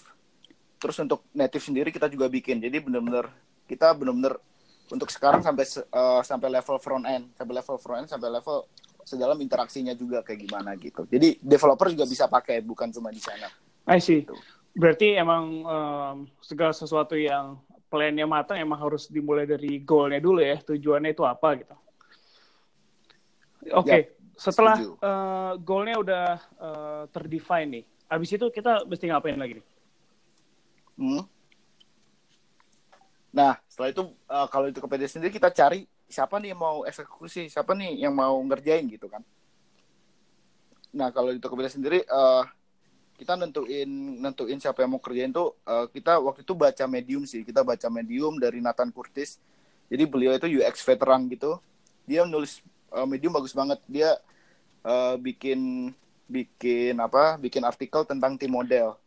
Terus 0.79 0.97
untuk 0.99 1.23
native 1.31 1.63
sendiri 1.63 1.89
kita 1.89 2.07
juga 2.07 2.27
bikin. 2.27 2.61
Jadi 2.61 2.77
benar-benar 2.83 3.31
kita 3.67 3.95
benar-benar 3.95 4.37
untuk 4.93 5.09
sekarang 5.09 5.41
sampai 5.41 5.65
eh, 5.67 6.21
sampai 6.23 6.47
level 6.53 6.77
front 6.79 7.03
end, 7.09 7.25
sampai 7.35 7.53
level 7.57 7.77
front 7.81 7.99
end, 8.05 8.09
sampai 8.13 8.29
level 8.29 8.57
sedalam 9.03 9.35
interaksinya 9.43 9.91
juga 9.99 10.23
kayak 10.23 10.39
gimana 10.47 10.79
gitu. 10.79 11.03
Jadi 11.11 11.43
developer 11.43 11.91
juga 11.91 12.07
bisa 12.07 12.31
pakai, 12.31 12.63
bukan 12.63 12.87
cuma 12.87 13.11
desainer. 13.11 13.51
I 13.83 13.99
see. 13.99 14.23
Gitu. 14.23 14.35
Berarti 14.73 15.13
emang 15.13 15.43
em, 15.61 16.17
segala 16.41 16.73
sesuatu 16.73 17.13
yang 17.13 17.61
plannya 17.93 18.25
matang 18.25 18.57
emang 18.57 18.81
harus 18.81 19.05
dimulai 19.05 19.45
dari 19.45 19.77
goalnya 19.85 20.17
dulu 20.17 20.41
ya, 20.41 20.57
tujuannya 20.57 21.13
itu 21.13 21.21
apa 21.21 21.49
gitu. 21.61 21.75
Oke, 23.77 24.09
Yap, 24.09 24.33
setelah 24.33 24.81
setuju. 24.81 24.97
eh, 24.97 25.53
goalnya 25.61 25.97
udah 26.01 26.25
eh, 26.41 27.03
terdefine 27.13 27.69
nih, 27.69 27.83
abis 28.09 28.29
itu 28.33 28.45
kita 28.49 28.81
mesti 28.89 29.05
ngapain 29.13 29.37
lagi 29.37 29.61
nih? 29.61 29.65
Hmm. 30.97 31.23
Nah, 33.29 33.61
setelah 33.69 33.89
itu 33.93 34.03
eh, 34.09 34.47
kalau 34.49 34.65
itu 34.67 34.81
Tokopedia 34.81 35.05
sendiri 35.05 35.29
kita 35.29 35.53
cari 35.53 35.85
siapa 36.09 36.41
nih 36.41 36.57
yang 36.57 36.61
mau 36.65 36.81
eksekusi, 36.89 37.45
siapa 37.45 37.77
nih 37.77 38.09
yang 38.09 38.13
mau 38.17 38.41
ngerjain 38.41 38.89
gitu 38.89 39.05
kan. 39.05 39.21
Nah, 40.97 41.13
kalau 41.13 41.29
di 41.29 41.37
Tokopedia 41.37 41.69
sendiri 41.69 42.01
eh, 42.01 42.43
kita 43.23 43.39
nentuin 43.39 43.87
nentuin 44.19 44.59
siapa 44.59 44.83
yang 44.83 44.91
mau 44.91 44.99
kerjain 44.99 45.31
tuh 45.31 45.55
eh, 45.63 45.87
kita 45.89 46.19
waktu 46.19 46.43
itu 46.43 46.51
baca 46.53 46.83
Medium 46.85 47.23
sih. 47.23 47.47
Kita 47.47 47.63
baca 47.63 47.87
Medium 47.87 48.35
dari 48.35 48.59
Nathan 48.59 48.91
Curtis. 48.91 49.39
Jadi 49.87 50.03
beliau 50.03 50.35
itu 50.35 50.59
UX 50.59 50.83
veteran 50.83 51.31
gitu. 51.31 51.55
Dia 52.03 52.27
nulis 52.27 52.59
eh, 52.91 53.07
Medium 53.07 53.31
bagus 53.31 53.55
banget. 53.55 53.79
Dia 53.87 54.19
eh, 54.83 55.15
bikin 55.15 55.89
bikin 56.27 56.99
apa? 56.99 57.39
Bikin 57.39 57.63
artikel 57.63 58.03
tentang 58.03 58.35
tim 58.35 58.51
model. 58.51 58.99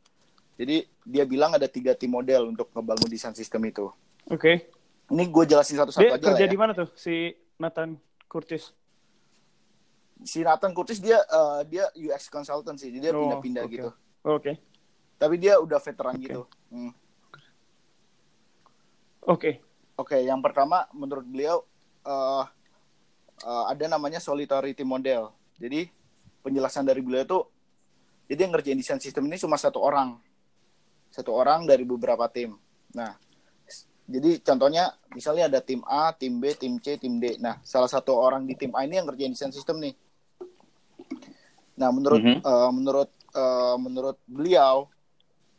Jadi 0.57 0.89
dia 1.05 1.29
bilang 1.29 1.53
ada 1.53 1.69
tiga 1.69 1.93
tim 1.93 2.09
model 2.09 2.49
untuk 2.49 2.73
ngebangun 2.73 3.13
desain 3.13 3.37
sistem 3.37 3.61
itu. 3.69 3.93
Oke, 4.27 4.65
Ini 5.07 5.29
gue 5.29 5.45
jelasin 5.47 5.77
satu-satu 5.77 6.03
dia 6.03 6.17
aja 6.17 6.25
kerja 6.33 6.45
ya. 6.45 6.51
di 6.51 6.59
mana 6.59 6.73
tuh 6.73 6.89
si 6.97 7.31
Nathan 7.61 7.95
Curtis? 8.27 8.73
Si 10.25 10.41
Nathan 10.41 10.73
Curtis 10.73 10.97
dia 10.99 11.21
eh, 11.21 11.61
dia 11.69 11.85
UX 11.95 12.27
consultant 12.27 12.75
sih, 12.75 12.89
jadi 12.89 12.99
dia 13.07 13.13
Oh, 13.13 13.21
pindah-pindah 13.21 13.65
oke. 13.69 13.71
gitu. 13.71 13.91
Oke, 14.26 14.59
Tapi 15.16 15.35
dia 15.38 15.56
udah 15.62 15.78
veteran 15.78 16.18
Oke. 16.18 16.25
gitu. 16.26 16.42
Hmm. 16.75 16.92
oke, 19.23 19.50
Oke, 19.97 20.18
yang 20.26 20.42
pertama 20.42 20.85
menurut 20.92 21.25
beliau 21.25 21.62
eh 22.04 22.45
eh, 23.47 23.64
ada 23.71 23.85
namanya 23.87 24.18
solidarity 24.18 24.83
model. 24.83 25.30
Jadi 25.56 25.88
penjelasan 26.42 26.85
dari 26.85 27.00
beliau 27.00 27.25
itu 27.25 27.38
jadi 28.26 28.45
yang 28.45 28.52
ngerjain 28.52 28.78
desain 28.78 29.00
sistem 29.00 29.30
ini 29.30 29.38
cuma 29.38 29.54
satu 29.54 29.78
orang. 29.78 30.18
Satu 31.14 31.30
orang 31.33 31.64
dari 31.64 31.87
beberapa 31.87 32.26
tim. 32.26 32.59
Nah, 32.92 33.14
jadi 34.06 34.42
contohnya 34.42 34.92
misalnya 35.14 35.49
ada 35.49 35.61
tim 35.62 35.80
A, 35.87 36.11
tim 36.12 36.37
B, 36.42 36.52
tim 36.59 36.76
C, 36.83 36.99
tim 36.99 37.16
D. 37.23 37.38
Nah, 37.38 37.62
salah 37.62 37.88
satu 37.88 38.12
orang 38.12 38.45
di 38.45 38.59
tim 38.59 38.75
A 38.75 38.83
ini 38.85 38.99
yang 38.99 39.06
ngerjain 39.06 39.33
desain 39.33 39.54
sistem 39.54 39.80
nih. 39.80 39.95
Nah, 41.78 41.88
menurut 41.95 42.21
Mhm. 42.21 42.37
eh, 42.42 42.71
menurut 42.75 43.11
eh, 43.37 43.76
menurut 43.76 44.16
beliau 44.25 44.88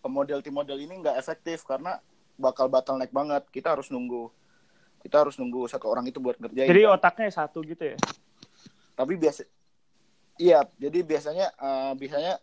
model 0.08 0.40
tim 0.40 0.56
model 0.56 0.80
ini 0.80 1.04
nggak 1.04 1.20
efektif 1.20 1.68
karena 1.68 2.00
bakal 2.40 2.72
bottleneck 2.72 3.12
banget. 3.14 3.44
Kita 3.54 3.76
harus 3.78 3.92
nunggu 3.94 4.32
kita 5.04 5.24
harus 5.24 5.38
nunggu 5.38 5.70
satu 5.70 5.88
orang 5.88 6.10
itu 6.10 6.18
buat 6.18 6.36
ngerjain. 6.42 6.68
jadi 6.68 6.90
otaknya 6.90 7.30
satu 7.32 7.62
gitu 7.64 7.96
ya? 7.96 7.98
Tapi 8.98 9.14
biasa 9.14 9.46
Iya, 10.38 10.70
jadi 10.78 11.02
biasanya 11.02 11.48
eh, 11.50 11.92
biasanya 11.98 12.34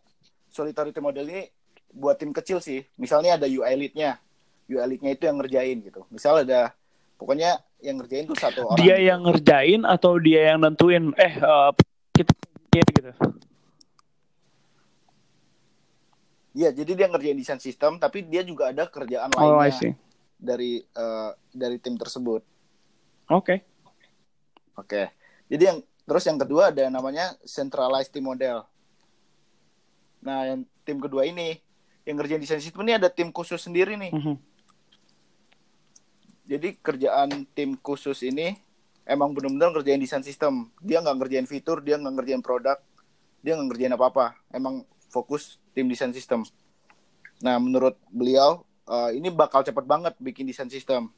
solidarity 0.50 0.98
model 0.98 1.26
ini 1.30 1.46
buat 1.94 2.18
tim 2.18 2.34
kecil 2.34 2.58
sih. 2.58 2.82
Misalnya 2.98 3.38
ada 3.38 3.46
UI 3.46 3.74
lead-nya. 3.78 4.18
UI 4.66 4.82
lead-nya 4.94 5.10
itu 5.14 5.24
yang 5.30 5.38
ngerjain 5.38 5.78
gitu. 5.78 6.02
Misal 6.10 6.42
ada 6.42 6.74
pokoknya 7.14 7.62
yang 7.78 8.02
ngerjain 8.02 8.26
tuh 8.26 8.34
satu 8.34 8.66
orang. 8.66 8.82
Dia 8.82 8.98
yang 8.98 9.22
ngerjain 9.22 9.86
atau 9.86 10.18
dia 10.18 10.54
yang 10.54 10.58
nentuin? 10.58 11.14
Eh, 11.14 11.34
eh, 11.38 11.70
kita 12.18 12.32
gitu. 12.74 13.10
Iya, 16.54 16.70
jadi 16.70 16.92
dia 16.94 17.06
ngerjain 17.10 17.34
desain 17.34 17.58
sistem 17.58 17.98
tapi 17.98 18.22
dia 18.22 18.46
juga 18.46 18.70
ada 18.70 18.86
kerjaan 18.86 19.34
Oh, 19.34 19.58
lainnya 19.58 19.98
dari 20.38 20.86
eh, 20.86 21.30
dari 21.50 21.76
tim 21.82 21.98
tersebut. 21.98 22.46
Oke. 23.26 23.66
Oke. 24.78 25.10
Jadi 25.50 25.62
yang 25.66 25.78
terus 26.06 26.24
yang 26.30 26.38
kedua 26.38 26.70
ada 26.70 26.86
namanya 26.86 27.34
centralized 27.42 28.14
team 28.14 28.30
model. 28.30 28.62
Nah, 30.22 30.46
yang 30.46 30.60
tim 30.86 31.02
kedua 31.02 31.26
ini 31.26 31.58
yang 32.06 32.20
ngerjain 32.20 32.38
desain 32.38 32.62
sistem 32.62 32.84
ini 32.86 33.02
ada 33.02 33.10
tim 33.10 33.34
khusus 33.34 33.58
sendiri 33.58 33.98
nih. 33.98 34.12
Mhm. 34.14 34.36
Jadi 36.44 36.68
kerjaan 36.78 37.48
tim 37.56 37.74
khusus 37.80 38.20
ini 38.20 38.54
emang 39.08 39.32
benar-benar 39.32 39.72
ngerjain 39.74 39.98
desain 39.98 40.22
sistem. 40.22 40.68
Dia 40.78 41.00
nggak 41.00 41.16
ngerjain 41.18 41.48
fitur, 41.48 41.80
dia 41.80 41.96
nggak 41.96 42.14
ngerjain 42.20 42.44
produk, 42.44 42.78
dia 43.40 43.56
nggak 43.56 43.68
ngerjain 43.72 43.94
apa-apa. 43.96 44.36
Emang 44.52 44.84
fokus 45.08 45.56
tim 45.74 45.90
desain 45.90 46.14
sistem. 46.14 46.46
Nah, 47.42 47.58
menurut 47.58 47.98
beliau 48.08 48.62
eh, 48.86 49.18
ini 49.18 49.28
bakal 49.28 49.66
cepet 49.66 49.84
banget 49.84 50.14
bikin 50.22 50.46
desain 50.46 50.70
sistem, 50.70 51.10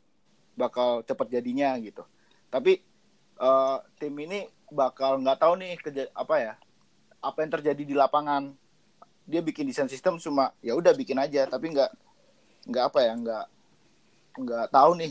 bakal 0.56 1.04
cepet 1.04 1.38
jadinya 1.38 1.76
gitu. 1.78 2.02
Tapi 2.48 2.80
eh, 3.36 3.76
tim 4.00 4.14
ini 4.16 4.48
bakal 4.72 5.20
nggak 5.20 5.38
tahu 5.38 5.54
nih 5.60 5.76
kerja 5.78 6.08
apa 6.16 6.34
ya, 6.40 6.54
apa 7.20 7.38
yang 7.44 7.50
terjadi 7.52 7.82
di 7.84 7.94
lapangan. 7.94 8.56
Dia 9.26 9.42
bikin 9.42 9.66
desain 9.66 9.90
sistem 9.90 10.16
cuma 10.22 10.54
ya 10.62 10.72
udah 10.74 10.94
bikin 10.96 11.18
aja, 11.18 11.44
tapi 11.46 11.74
nggak 11.74 11.90
nggak 12.66 12.84
apa 12.90 12.98
ya, 13.04 13.12
nggak 13.14 13.44
nggak 14.36 14.66
tahu 14.70 14.90
nih 14.98 15.10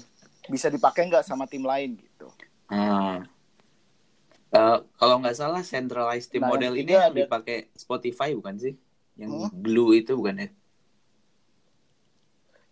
bisa 0.49 0.67
dipakai 0.71 1.07
nggak 1.07 1.23
sama 1.25 1.45
tim 1.45 1.63
lain 1.63 1.99
gitu. 1.99 2.27
Hmm. 2.71 3.27
Eh, 4.55 4.77
kalau 4.95 5.19
nggak 5.19 5.35
salah 5.35 5.59
centralized 5.67 6.31
team 6.31 6.47
Nah, 6.47 6.55
model 6.55 6.79
ini 6.79 6.95
yang 6.95 7.11
ada- 7.11 7.27
dipakai 7.27 7.67
Spotify 7.75 8.31
bukan 8.31 8.55
sih? 8.55 8.73
Yang 9.15 9.31
Hmm? 9.31 9.49
glue 9.63 9.95
itu 9.95 10.11
bukan 10.15 10.35
ya? 10.43 10.47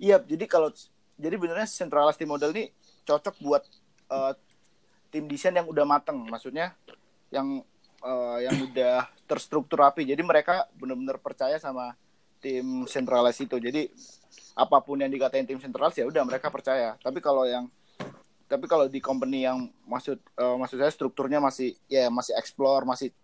Iya, 0.01 0.17
jadi 0.19 0.45
kalau 0.50 0.69
jadi 1.15 1.35
benernya 1.39 1.69
centralized 1.69 2.19
model 2.27 2.51
ini 2.51 2.73
cocok 3.07 3.35
buat 3.39 3.63
eh, 4.12 4.33
tim 5.13 5.29
desain 5.29 5.55
yang 5.55 5.69
udah 5.69 5.85
mateng, 5.88 6.19
maksudnya 6.27 6.75
yang 7.31 7.63
eh, 8.03 8.38
yang 8.43 8.55
udah 8.67 9.07
terstruktur 9.29 9.79
rapi. 9.79 10.03
Jadi 10.03 10.19
mereka 10.25 10.67
benar-benar 10.75 11.21
percaya 11.23 11.55
sama 11.62 11.95
tim 12.43 12.83
centralized 12.91 13.47
itu. 13.47 13.55
Jadi 13.62 13.88
apa 14.53 14.77
pun 14.83 15.00
yang 15.00 15.09
dikatain 15.09 15.47
tim 15.47 15.62
centralized 15.63 15.97
ya 15.97 16.05
udah 16.05 16.27
mereka 16.27 16.51
percaya. 16.51 17.00
Tapi 17.00 17.23
kalau 17.23 17.47
yang 17.47 17.71
tapi 18.51 18.67
kalau 18.67 18.85
di 18.91 19.00
company 19.00 19.47
yang 19.47 19.71
maksud 19.88 20.19
eh, 20.19 20.55
maksud 20.59 20.77
saya 20.77 20.91
strukturnya 20.91 21.39
masih 21.39 21.79
ya 21.88 22.12
masih 22.12 22.35
explore, 22.35 22.83
masih 22.83 23.15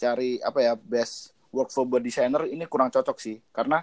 cari 0.00 0.40
apa 0.42 0.58
ya 0.64 0.72
best 0.74 1.36
work 1.50 1.70
for 1.74 1.84
buat 1.86 2.02
desainer 2.02 2.46
ini 2.46 2.64
kurang 2.70 2.90
cocok 2.90 3.16
sih 3.18 3.38
karena 3.50 3.82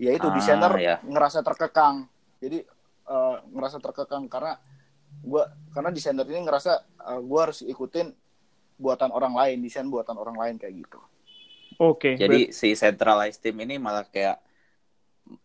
ya 0.00 0.12
itu 0.12 0.28
Ah, 0.28 0.34
desainer 0.34 0.72
ya. 0.80 0.96
ngerasa 1.04 1.40
terkekang 1.44 2.04
jadi 2.40 2.64
eh, 3.08 3.36
ngerasa 3.52 3.80
terkekang 3.80 4.28
karena 4.28 4.56
gua 5.24 5.48
karena 5.72 5.90
desainer 5.92 6.24
ini 6.28 6.44
ngerasa 6.44 6.72
eh, 6.84 7.20
gua 7.24 7.50
harus 7.50 7.64
ikutin 7.64 8.12
buatan 8.80 9.12
orang 9.12 9.36
lain 9.36 9.60
desain 9.60 9.84
buatan 9.88 10.16
orang 10.16 10.36
lain 10.36 10.56
kayak 10.56 10.84
gitu 10.86 11.00
Oke. 11.80 12.12
Jadi 12.12 12.52
si 12.52 12.76
centralized 12.76 13.40
team 13.40 13.56
ini 13.64 13.80
malah 13.80 14.04
kayak 14.04 14.36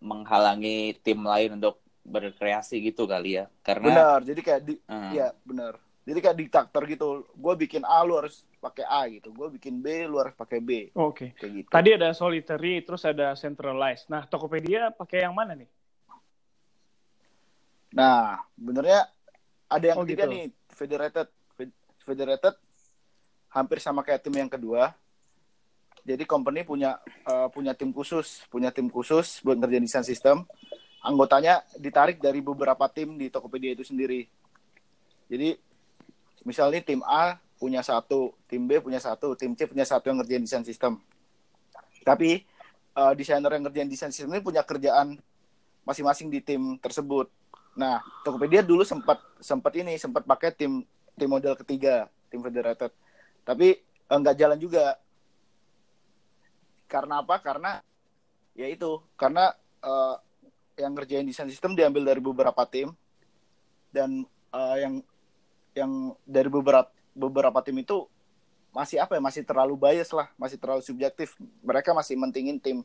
menghalangi 0.03 0.99
tim 0.99 1.23
lain 1.23 1.55
untuk 1.55 1.79
berkreasi 2.03 2.83
gitu 2.83 3.07
kali 3.07 3.39
ya. 3.39 3.47
Karena 3.63 3.87
benar 3.87 4.19
jadi 4.27 4.41
kayak 4.43 4.61
di 4.67 4.75
Hmm. 4.83 5.15
Iya 5.15 5.31
benar. 5.47 5.79
Jadi 6.05 6.19
kayak 6.21 6.37
diktator 6.37 6.85
gitu. 6.85 7.07
Gue 7.33 7.53
bikin 7.57 7.81
A 7.81 8.05
lu 8.05 8.13
harus 8.21 8.45
pakai 8.61 8.85
A 8.85 9.09
gitu. 9.09 9.33
Gue 9.33 9.49
bikin 9.57 9.81
B 9.81 10.05
lu 10.05 10.21
harus 10.21 10.37
pakai 10.37 10.61
B 10.61 10.93
Oke. 10.93 11.33
kayak 11.33 11.51
gitu. 11.51 11.69
Tadi 11.73 11.89
ada 11.97 12.13
solitary, 12.13 12.85
terus 12.85 13.01
ada 13.03 13.33
centralized. 13.33 14.05
Nah, 14.05 14.29
Tokopedia 14.29 14.93
pakai 14.93 15.25
yang 15.25 15.33
mana 15.33 15.57
nih? 15.57 15.65
Nah 17.95 18.43
benernya 18.59 19.07
ada 19.71 19.85
yang 19.87 19.97
Oh, 19.97 20.05
ketiga 20.05 20.27
gitu. 20.27 20.33
nih 20.35 20.43
federated. 20.69 21.27
Fed- 21.55 21.79
Federated 22.03 22.55
hampir 23.49 23.79
sama 23.79 24.03
kayak 24.03 24.21
tim 24.21 24.35
yang 24.35 24.51
kedua. 24.51 24.91
Jadi 26.05 26.21
company 26.27 26.61
punya 26.61 27.01
eh, 27.25 27.47
punya 27.49 27.73
tim 27.73 27.89
khusus, 27.89 28.45
punya 28.51 28.69
tim 28.69 28.91
khusus 28.91 29.41
buat 29.41 29.57
ngerjain 29.57 29.81
desain 29.81 30.05
sistem. 30.05 30.45
Anggotanya 31.01 31.65
ditarik 31.77 32.19
dari 32.19 32.41
beberapa 32.43 32.85
tim 32.91 33.15
di 33.17 33.31
Tokopedia 33.31 33.73
itu 33.73 33.81
sendiri. 33.81 34.27
Jadi 35.25 35.57
misalnya 36.45 36.79
tim 36.85 37.01
A 37.03 37.41
punya 37.57 37.81
satu, 37.81 38.37
tim 38.45 38.69
B 38.69 38.77
punya 38.79 39.01
satu, 39.01 39.33
tim 39.33 39.57
C 39.57 39.65
punya 39.65 39.83
satu 39.83 40.13
yang 40.13 40.21
ngerjain 40.21 40.45
desain 40.45 40.63
sistem. 40.63 41.01
Tapi 42.05 42.45
eh, 42.95 43.13
desainer 43.17 43.49
yang 43.49 43.65
ngerjain 43.65 43.89
desain 43.89 44.13
sistem 44.13 44.37
ini 44.37 44.45
punya 44.45 44.61
kerjaan 44.61 45.17
masing-masing 45.83 46.29
di 46.29 46.39
tim 46.45 46.77
tersebut. 46.77 47.27
Nah, 47.75 47.99
Tokopedia 48.23 48.63
dulu 48.63 48.85
sempat 48.85 49.19
sempat 49.41 49.73
ini 49.75 49.97
sempat 49.97 50.23
pakai 50.23 50.53
tim 50.53 50.85
tim 51.17 51.29
model 51.29 51.57
ketiga, 51.57 52.05
tim 52.29 52.39
federated. 52.45 52.93
Tapi 53.41 53.81
eh, 53.81 54.17
nggak 54.21 54.37
jalan 54.37 54.59
juga. 54.61 55.01
Karena 56.85 57.25
apa? 57.25 57.41
Karena 57.41 57.81
ya 58.53 58.69
itu, 58.69 59.01
karena 59.17 59.49
eh, 59.81 60.15
yang 60.77 60.93
ngerjain 60.93 61.25
desain 61.25 61.49
sistem 61.49 61.73
diambil 61.73 62.13
dari 62.13 62.21
beberapa 62.21 62.61
tim 62.69 62.93
dan 63.89 64.27
eh, 64.53 64.77
yang 64.83 65.01
yang 65.75 66.15
dari 66.23 66.47
beberapa 66.47 66.89
beberapa 67.11 67.59
tim 67.59 67.75
itu 67.83 68.07
masih 68.71 68.99
apa 68.99 69.15
ya 69.15 69.21
masih 69.23 69.43
terlalu 69.47 69.75
bias 69.79 70.11
lah 70.15 70.31
masih 70.39 70.57
terlalu 70.57 70.81
subjektif. 70.81 71.35
Mereka 71.61 71.91
masih 71.91 72.15
mentingin 72.15 72.57
tim 72.57 72.81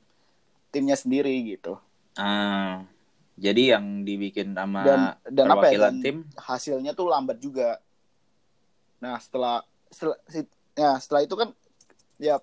timnya 0.75 0.99
sendiri 0.99 1.35
gitu. 1.47 1.79
Ah, 2.19 2.87
jadi 3.39 3.79
yang 3.79 4.03
dibikin 4.03 4.55
sama 4.55 4.83
dan 4.83 5.01
dan 5.31 5.47
apa 5.51 5.71
ya 5.71 5.79
perwakilan 5.79 5.95
dan 5.95 6.03
tim? 6.03 6.17
hasilnya 6.35 6.93
tuh 6.95 7.07
lambat 7.11 7.39
juga. 7.39 7.79
Nah 8.99 9.19
setelah 9.23 9.63
setelah 9.91 10.19
si- 10.27 10.59
ya 10.75 10.99
setelah 10.99 11.23
itu 11.27 11.35
kan 11.35 11.49
ya 12.19 12.37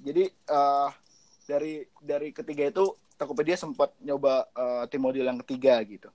jadi 0.00 0.32
eh, 0.32 0.88
dari 1.46 1.84
dari 2.00 2.28
ketiga 2.32 2.70
itu 2.70 2.94
Tokopedia 3.20 3.54
sempat 3.54 3.92
nyoba 4.00 4.48
eh, 4.50 4.84
tim 4.88 5.02
model 5.02 5.28
yang 5.28 5.38
ketiga 5.44 5.76
gitu. 5.84 6.08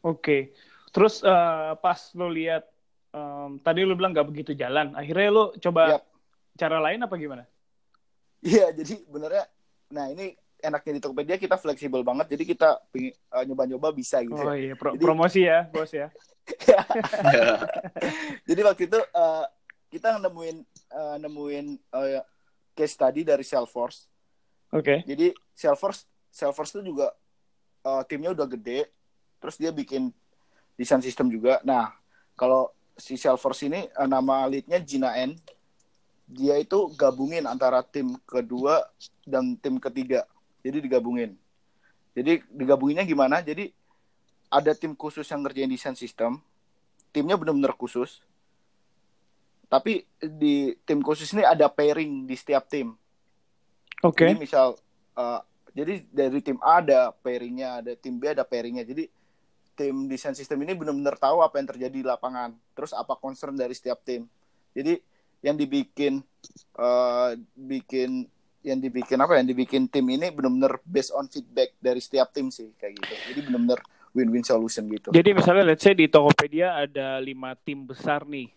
Oke. 0.00 0.54
Terus 0.92 1.20
eh, 1.22 1.72
pas 1.82 1.98
lo 2.14 2.28
lihat 2.30 2.64
em, 3.12 3.58
tadi 3.60 3.82
lo 3.82 3.96
bilang 3.96 4.12
nggak 4.14 4.28
begitu 4.28 4.52
jalan, 4.54 4.94
akhirnya 4.94 5.28
lo 5.32 5.44
coba 5.58 5.98
Yap. 5.98 6.02
cara 6.56 6.78
lain 6.80 7.02
apa 7.02 7.14
gimana? 7.16 7.44
Iya, 8.44 8.70
jadi 8.78 9.02
benernya, 9.10 9.44
nah 9.92 10.08
ini 10.08 10.32
enaknya 10.56 10.92
di 10.96 11.00
Tokopedia 11.04 11.36
kita 11.36 11.60
fleksibel 11.60 12.00
banget, 12.00 12.32
jadi 12.32 12.44
kita 12.48 12.68
eh, 12.96 13.12
nyoba-nyoba 13.44 13.92
bisa 13.92 14.24
gitu. 14.24 14.40
Oh 14.40 14.56
iya, 14.56 14.72
pro- 14.78 14.96
Jadi- 14.96 15.04
promosi 15.04 15.40
ya, 15.44 15.68
bos 15.68 15.92
ya. 15.92 16.08
Jadi 18.48 18.60
waktu 18.62 18.82
itu 18.86 18.98
eh, 19.02 19.44
kita 19.90 20.18
nemuin 20.22 20.56
eh, 20.92 21.16
nemuin 21.22 21.66
eh, 21.74 22.22
case 22.76 22.94
study 22.94 23.26
dari 23.26 23.42
Salesforce. 23.42 24.06
Oke. 24.72 25.02
Jadi 25.06 25.34
Salesforce 25.54 26.06
Salesforce 26.30 26.78
itu 26.78 26.94
juga 26.94 27.10
eh, 27.84 28.02
timnya 28.06 28.30
udah 28.32 28.46
gede, 28.46 28.86
terus 29.42 29.58
dia 29.58 29.74
bikin 29.74 30.10
desain 30.76 31.02
sistem 31.02 31.32
juga. 31.32 31.58
Nah, 31.64 31.92
kalau 32.36 32.70
si 32.96 33.16
Salesforce 33.16 33.68
ini 33.68 33.88
eh, 33.88 34.08
nama 34.08 34.44
leadnya 34.48 34.80
Gina 34.80 35.16
N, 35.16 35.36
dia 36.26 36.56
itu 36.60 36.90
gabungin 36.94 37.44
antara 37.48 37.84
tim 37.84 38.16
kedua 38.28 38.84
dan 39.24 39.56
tim 39.58 39.80
ketiga. 39.80 40.28
Jadi 40.60 40.84
digabungin. 40.84 41.38
Jadi 42.16 42.42
digabunginnya 42.48 43.04
gimana? 43.04 43.44
Jadi 43.44 43.70
ada 44.50 44.72
tim 44.72 44.96
khusus 44.96 45.26
yang 45.28 45.44
ngerjain 45.44 45.70
desain 45.70 45.94
sistem, 45.94 46.40
timnya 47.12 47.36
benar-benar 47.36 47.76
khusus. 47.76 48.24
Tapi 49.66 50.06
di 50.22 50.74
tim 50.86 51.02
khusus 51.02 51.30
ini 51.34 51.42
ada 51.42 51.66
pairing 51.66 52.26
di 52.26 52.34
setiap 52.38 52.66
tim. 52.70 52.94
Oke. 54.02 54.26
Jadi 54.26 54.38
misal 54.38 54.78
uh, 55.18 55.40
jadi 55.76 56.02
dari 56.08 56.40
tim 56.40 56.56
A 56.64 56.80
ada 56.80 57.10
pairingnya, 57.12 57.84
ada 57.84 57.92
tim 57.98 58.16
B 58.16 58.32
ada 58.32 58.46
pairingnya. 58.46 58.86
Jadi 58.86 59.10
tim 59.76 60.08
desain 60.08 60.32
sistem 60.32 60.64
ini 60.64 60.72
benar-benar 60.72 61.20
tahu 61.20 61.44
apa 61.44 61.60
yang 61.60 61.68
terjadi 61.68 61.96
di 62.00 62.06
lapangan. 62.08 62.56
Terus 62.72 62.96
apa 62.96 63.14
concern 63.20 63.52
dari 63.52 63.76
setiap 63.76 64.00
tim. 64.02 64.24
Jadi 64.72 64.96
yang 65.44 65.54
dibikin 65.60 66.24
uh, 66.80 67.36
bikin 67.54 68.24
yang 68.66 68.82
dibikin 68.82 69.20
apa 69.22 69.38
yang 69.38 69.46
dibikin 69.46 69.86
tim 69.86 70.02
ini 70.10 70.32
benar-benar 70.34 70.82
based 70.82 71.14
on 71.14 71.30
feedback 71.30 71.76
dari 71.78 72.02
setiap 72.02 72.34
tim 72.34 72.50
sih 72.50 72.74
kayak 72.74 72.98
gitu. 72.98 73.14
Jadi 73.30 73.40
benar-benar 73.46 73.80
win-win 74.16 74.42
solution 74.42 74.88
gitu. 74.88 75.12
Jadi 75.12 75.30
misalnya 75.36 75.64
let's 75.68 75.84
say 75.84 75.92
di 75.92 76.08
Tokopedia 76.08 76.74
ada 76.74 77.20
lima 77.20 77.52
tim 77.54 77.84
besar 77.84 78.24
nih. 78.24 78.48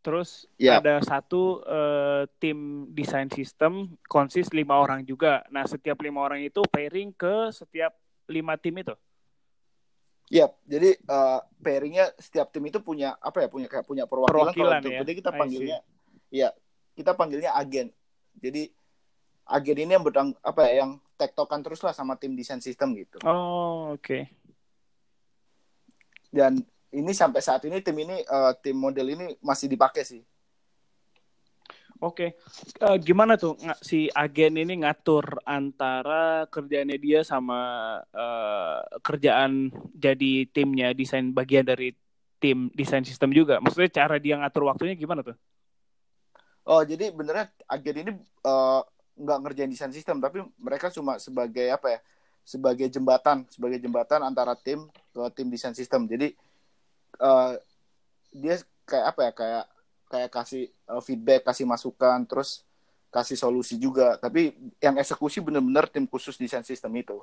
Terus 0.00 0.46
Yap. 0.56 0.86
ada 0.86 1.02
satu 1.02 1.66
eh, 1.66 2.30
tim 2.38 2.88
desain 2.94 3.26
sistem 3.28 3.90
konsis 4.06 4.48
lima 4.54 4.78
orang 4.78 5.02
juga. 5.02 5.42
Nah 5.50 5.66
setiap 5.66 5.98
lima 6.00 6.22
orang 6.22 6.46
itu 6.46 6.62
pairing 6.70 7.10
ke 7.10 7.50
setiap 7.50 7.92
lima 8.30 8.54
tim 8.54 8.78
itu. 8.78 8.94
Yap, 10.26 10.58
jadi 10.66 10.98
uh, 11.06 11.38
pairingnya 11.62 12.10
setiap 12.18 12.50
tim 12.50 12.66
itu 12.66 12.82
punya 12.82 13.14
apa 13.22 13.46
ya? 13.46 13.48
Punya 13.48 13.70
kayak 13.70 13.86
punya 13.86 14.10
perwakilan. 14.10 14.50
Perwakilan 14.50 14.82
Kalau 14.82 14.82
ya. 14.82 14.82
Tokopedia 14.82 15.14
kita 15.14 15.30
panggilnya, 15.30 15.78
ya 16.34 16.48
kita 16.98 17.12
panggilnya 17.14 17.50
agen. 17.54 17.94
Jadi 18.34 18.66
agen 19.46 19.76
ini 19.86 19.90
yang 19.94 20.02
berdang 20.02 20.34
apa 20.42 20.66
ya? 20.66 20.82
Yang 20.82 20.98
tektokan 21.14 21.62
terus 21.62 21.78
lah 21.86 21.94
sama 21.94 22.18
tim 22.18 22.34
desain 22.34 22.58
sistem 22.58 22.98
gitu. 22.98 23.22
Oh 23.22 23.94
oke. 23.94 24.26
Dan 26.34 26.58
ini 26.90 27.12
sampai 27.14 27.38
saat 27.38 27.62
ini 27.64 27.78
tim 27.78 27.94
ini 27.94 28.18
uh, 28.26 28.50
tim 28.58 28.74
model 28.74 29.06
ini 29.14 29.38
masih 29.38 29.70
dipakai 29.70 30.02
sih. 30.02 30.26
Oke, 32.00 32.36
Eh, 32.76 32.96
gimana 33.00 33.40
tuh 33.40 33.56
si 33.80 34.12
agen 34.12 34.60
ini 34.60 34.84
ngatur 34.84 35.40
antara 35.48 36.44
kerjaannya 36.52 36.98
dia 37.00 37.20
sama 37.24 37.56
eh, 38.12 38.78
kerjaan 39.00 39.72
jadi 39.96 40.44
timnya 40.52 40.92
desain 40.92 41.32
bagian 41.32 41.64
dari 41.64 41.96
tim 42.36 42.68
desain 42.76 43.00
sistem 43.00 43.32
juga? 43.32 43.58
Maksudnya 43.64 43.88
cara 43.88 44.20
dia 44.20 44.36
ngatur 44.36 44.68
waktunya 44.68 44.92
gimana 44.92 45.24
tuh? 45.24 45.36
Oh, 46.66 46.82
jadi 46.82 47.14
benernya 47.14 47.46
agen 47.70 47.96
ini 48.02 48.12
uh, 48.42 48.82
nggak 49.16 49.38
ngerjain 49.46 49.70
desain 49.70 49.94
sistem, 49.94 50.18
tapi 50.18 50.42
mereka 50.58 50.90
cuma 50.90 51.16
sebagai 51.16 51.70
apa 51.70 51.96
ya? 51.96 52.00
Sebagai 52.46 52.86
jembatan, 52.90 53.46
sebagai 53.50 53.78
jembatan 53.78 54.22
antara 54.22 54.54
tim 54.58 54.86
ke 55.14 55.22
tim 55.34 55.46
desain 55.46 55.74
sistem. 55.74 56.10
Jadi 56.10 56.34
uh, 57.22 57.54
dia 58.34 58.58
kayak 58.82 59.06
apa 59.14 59.20
ya? 59.22 59.32
Kayak 59.32 59.64
kayak 60.06 60.30
kasih 60.30 60.70
uh, 60.86 61.02
feedback, 61.02 61.46
kasih 61.46 61.66
masukan, 61.66 62.22
terus 62.26 62.62
kasih 63.10 63.38
solusi 63.38 63.78
juga. 63.78 64.18
Tapi 64.18 64.54
yang 64.78 64.96
eksekusi 64.98 65.42
bener-bener 65.42 65.86
tim 65.90 66.06
khusus 66.06 66.38
desain 66.38 66.62
sistem 66.66 66.92
itu. 66.98 67.18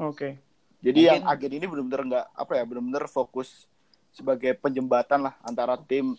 Oke. 0.00 0.40
Jadi 0.82 1.06
yang 1.06 1.22
Mungkin- 1.22 1.32
agen 1.38 1.52
ini 1.56 1.66
bener-bener 1.70 2.02
nggak 2.10 2.26
apa 2.34 2.52
ya? 2.58 2.64
Bener-bener 2.66 3.04
fokus 3.06 3.70
sebagai 4.12 4.52
penjembatan 4.58 5.24
lah 5.24 5.34
antara 5.40 5.78
tim 5.78 6.18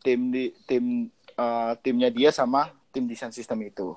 tim 0.00 0.32
di 0.32 0.50
tim 0.64 1.12
uh, 1.36 1.76
timnya 1.82 2.08
dia 2.08 2.30
sama 2.32 2.72
tim 2.94 3.04
desain 3.06 3.34
sistem 3.34 3.60
itu. 3.66 3.94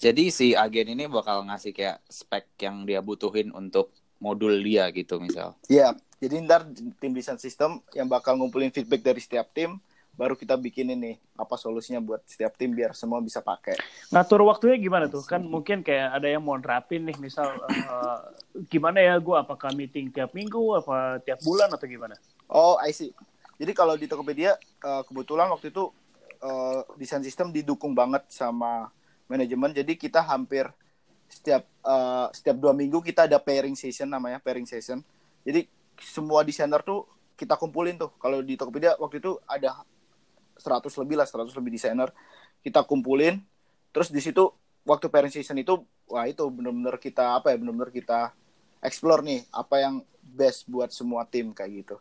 Jadi 0.00 0.32
si 0.32 0.56
agen 0.56 0.96
ini 0.96 1.04
bakal 1.12 1.44
ngasih 1.44 1.76
kayak 1.76 2.00
spek 2.08 2.48
yang 2.56 2.88
dia 2.88 3.04
butuhin 3.04 3.52
untuk 3.52 3.92
modul 4.16 4.56
dia 4.64 4.88
gitu 4.96 5.20
misal. 5.20 5.52
Iya, 5.68 5.92
jadi 6.20 6.36
ntar 6.44 6.68
tim 7.00 7.16
desain 7.16 7.40
sistem 7.40 7.80
yang 7.96 8.04
bakal 8.04 8.36
ngumpulin 8.36 8.68
feedback 8.68 9.00
dari 9.00 9.20
setiap 9.24 9.48
tim, 9.56 9.80
baru 10.12 10.36
kita 10.36 10.52
bikin 10.60 10.92
ini 10.92 11.16
apa 11.32 11.56
solusinya 11.56 11.96
buat 11.96 12.20
setiap 12.28 12.52
tim 12.60 12.76
biar 12.76 12.92
semua 12.92 13.24
bisa 13.24 13.40
pakai. 13.40 13.80
Ngatur 14.12 14.44
waktunya 14.44 14.76
gimana 14.76 15.08
tuh? 15.08 15.24
Kan 15.24 15.48
mungkin 15.48 15.80
kayak 15.80 16.20
ada 16.20 16.28
yang 16.28 16.44
mau 16.44 16.60
nerapin 16.60 17.08
nih, 17.08 17.16
misal 17.16 17.48
eh, 17.72 18.18
gimana 18.68 19.00
ya 19.00 19.16
gue 19.16 19.32
apakah 19.32 19.72
meeting 19.72 20.12
tiap 20.12 20.36
minggu, 20.36 20.84
apa 20.84 21.24
tiap 21.24 21.40
bulan 21.40 21.72
atau 21.72 21.88
gimana? 21.88 22.12
Oh, 22.52 22.76
I 22.76 22.92
see. 22.92 23.16
Jadi 23.56 23.72
kalau 23.72 23.96
di 23.96 24.04
Tokopedia 24.04 24.60
eh, 24.60 25.02
kebetulan 25.08 25.48
waktu 25.48 25.72
itu 25.72 25.88
uh, 26.44 26.80
desain 26.96 27.24
sistem 27.24 27.52
didukung 27.52 27.92
banget 27.96 28.28
sama 28.32 28.88
manajemen. 29.28 29.72
Jadi 29.72 29.96
kita 29.96 30.20
hampir 30.24 30.68
setiap 31.30 31.62
uh, 31.86 32.26
setiap 32.34 32.58
dua 32.58 32.74
minggu 32.74 32.98
kita 33.00 33.30
ada 33.30 33.38
pairing 33.38 33.78
session 33.78 34.10
namanya 34.10 34.42
pairing 34.42 34.66
session. 34.66 35.00
Jadi 35.46 35.68
semua 36.00 36.42
desainer 36.42 36.80
tuh 36.82 37.06
kita 37.36 37.56
kumpulin 37.56 37.96
tuh. 37.96 38.12
Kalau 38.20 38.40
di 38.44 38.56
Tokopedia 38.56 38.96
waktu 39.00 39.20
itu 39.20 39.40
ada 39.48 39.84
100 40.60 40.84
lebih 41.00 41.16
lah, 41.16 41.28
100 41.28 41.52
lebih 41.56 41.72
desainer. 41.72 42.08
Kita 42.60 42.84
kumpulin. 42.84 43.40
Terus 43.92 44.12
di 44.12 44.20
situ 44.20 44.52
waktu 44.84 45.08
pairing 45.12 45.32
session 45.32 45.56
itu 45.60 45.80
wah 46.08 46.24
itu 46.26 46.44
benar-benar 46.48 46.96
kita 47.00 47.40
apa 47.40 47.52
ya 47.52 47.56
benar-benar 47.60 47.92
kita 47.92 48.32
explore 48.80 49.20
nih 49.24 49.44
apa 49.52 49.76
yang 49.80 49.94
best 50.20 50.68
buat 50.68 50.92
semua 50.92 51.24
tim 51.28 51.52
kayak 51.52 51.70
gitu. 51.84 51.96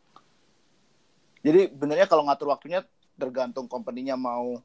Jadi 1.40 1.72
benernya 1.72 2.08
kalau 2.08 2.28
ngatur 2.28 2.52
waktunya 2.52 2.84
tergantung 3.16 3.68
company-nya 3.68 4.20
mau 4.20 4.60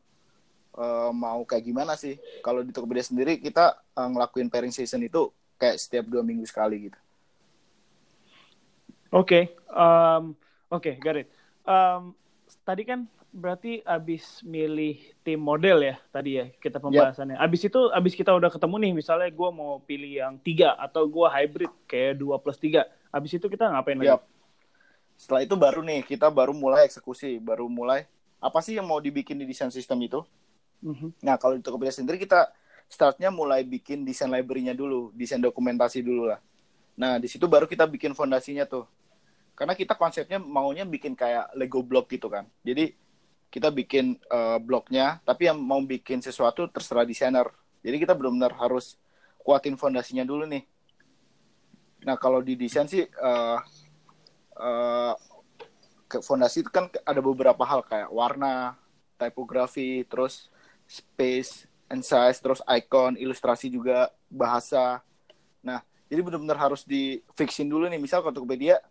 uh, 0.79 1.11
mau 1.15 1.43
kayak 1.47 1.65
gimana 1.71 1.95
sih. 1.95 2.19
Kalau 2.43 2.67
di 2.67 2.75
Tokopedia 2.75 3.07
sendiri 3.07 3.39
kita 3.39 3.79
uh, 3.95 4.09
ngelakuin 4.11 4.51
pairing 4.51 4.75
season 4.75 5.03
itu 5.07 5.31
kayak 5.59 5.79
setiap 5.79 6.07
dua 6.11 6.27
minggu 6.27 6.47
sekali 6.47 6.91
gitu. 6.91 6.99
Oke, 9.15 9.55
okay. 9.55 9.71
um, 9.71 10.35
oke, 10.75 10.83
okay, 10.83 10.95
got 10.99 11.15
it. 11.15 11.31
Um, 11.63 12.19
tadi 12.67 12.83
kan 12.83 13.07
berarti 13.35 13.83
abis 13.83 14.47
milih 14.47 14.99
tim 15.27 15.43
model 15.43 15.83
ya 15.83 15.99
tadi 16.15 16.39
ya 16.39 16.47
kita 16.63 16.79
pembahasannya. 16.79 17.35
Yep. 17.35 17.45
Abis 17.47 17.61
itu 17.67 17.81
abis 17.91 18.15
kita 18.15 18.31
udah 18.31 18.47
ketemu 18.47 18.79
nih 18.79 18.93
misalnya 18.95 19.27
gue 19.27 19.51
mau 19.51 19.83
pilih 19.83 20.13
yang 20.23 20.35
tiga 20.39 20.79
atau 20.79 21.11
gue 21.11 21.27
hybrid 21.27 21.73
kayak 21.91 22.15
dua 22.23 22.39
plus 22.39 22.63
tiga. 22.63 22.87
Abis 23.11 23.35
itu 23.35 23.51
kita 23.51 23.67
ngapain 23.75 23.99
lagi? 23.99 24.15
Yep. 24.15 24.23
Setelah 25.19 25.43
itu 25.43 25.55
baru 25.59 25.83
nih 25.83 26.07
kita 26.07 26.31
baru 26.31 26.55
mulai 26.55 26.87
eksekusi, 26.87 27.43
baru 27.43 27.67
mulai 27.67 28.07
apa 28.39 28.63
sih 28.63 28.79
yang 28.79 28.87
mau 28.87 29.03
dibikin 29.03 29.35
di 29.35 29.51
desain 29.51 29.75
sistem 29.75 29.99
itu? 30.07 30.23
Mm-hmm. 30.87 31.27
Nah 31.27 31.35
kalau 31.35 31.59
di 31.59 31.63
Tokopedia 31.67 31.91
sendiri 31.91 32.23
kita 32.23 32.55
startnya 32.87 33.35
mulai 33.35 33.67
bikin 33.67 34.07
desain 34.07 34.31
library-nya 34.31 34.79
dulu, 34.79 35.11
desain 35.11 35.43
dokumentasi 35.43 36.07
dulu 36.07 36.31
lah. 36.31 36.39
Nah 36.95 37.19
di 37.19 37.27
situ 37.27 37.51
baru 37.51 37.67
kita 37.67 37.83
bikin 37.91 38.15
fondasinya 38.15 38.63
tuh. 38.63 38.87
Karena 39.55 39.79
kita 39.79 39.95
konsepnya 39.95 40.43
maunya 40.43 40.83
bikin 40.83 41.15
kayak 41.15 41.55
Lego 41.55 41.81
block 41.81 42.11
gitu 42.11 42.27
kan. 42.27 42.47
Jadi 42.67 42.95
kita 43.55 43.71
bikin 43.71 44.19
uh, 44.35 44.59
blognya 44.59 45.23
tapi 45.23 45.47
yang 45.47 45.63
mau 45.63 45.79
bikin 45.79 46.19
sesuatu 46.19 46.67
terserah 46.67 47.07
desainer. 47.07 47.47
Jadi 47.87 48.03
kita 48.03 48.19
benar-benar 48.19 48.51
harus 48.59 48.99
kuatin 49.39 49.79
fondasinya 49.79 50.27
dulu 50.27 50.43
nih. 50.51 50.67
Nah 52.03 52.19
kalau 52.19 52.43
di 52.43 52.59
desain 52.59 52.91
sih 52.91 53.07
uh, 53.07 53.59
uh, 54.59 55.15
fondasi 56.19 56.67
itu 56.67 56.71
kan 56.75 56.91
ada 57.07 57.23
beberapa 57.23 57.63
hal 57.63 57.87
kayak 57.87 58.11
warna 58.11 58.75
tipografi 59.15 60.03
terus 60.11 60.51
space 60.91 61.71
and 61.87 62.03
size 62.03 62.43
terus 62.43 62.59
icon 62.67 63.15
ilustrasi 63.15 63.71
juga 63.71 64.11
bahasa. 64.27 64.99
Nah 65.63 65.79
jadi 66.11 66.27
benar-benar 66.27 66.59
harus 66.59 66.83
di 66.83 67.23
fixin 67.39 67.71
dulu 67.71 67.87
nih. 67.87 68.03
Misal 68.03 68.19
kalau 68.19 68.35
Tokopedia 68.35 68.83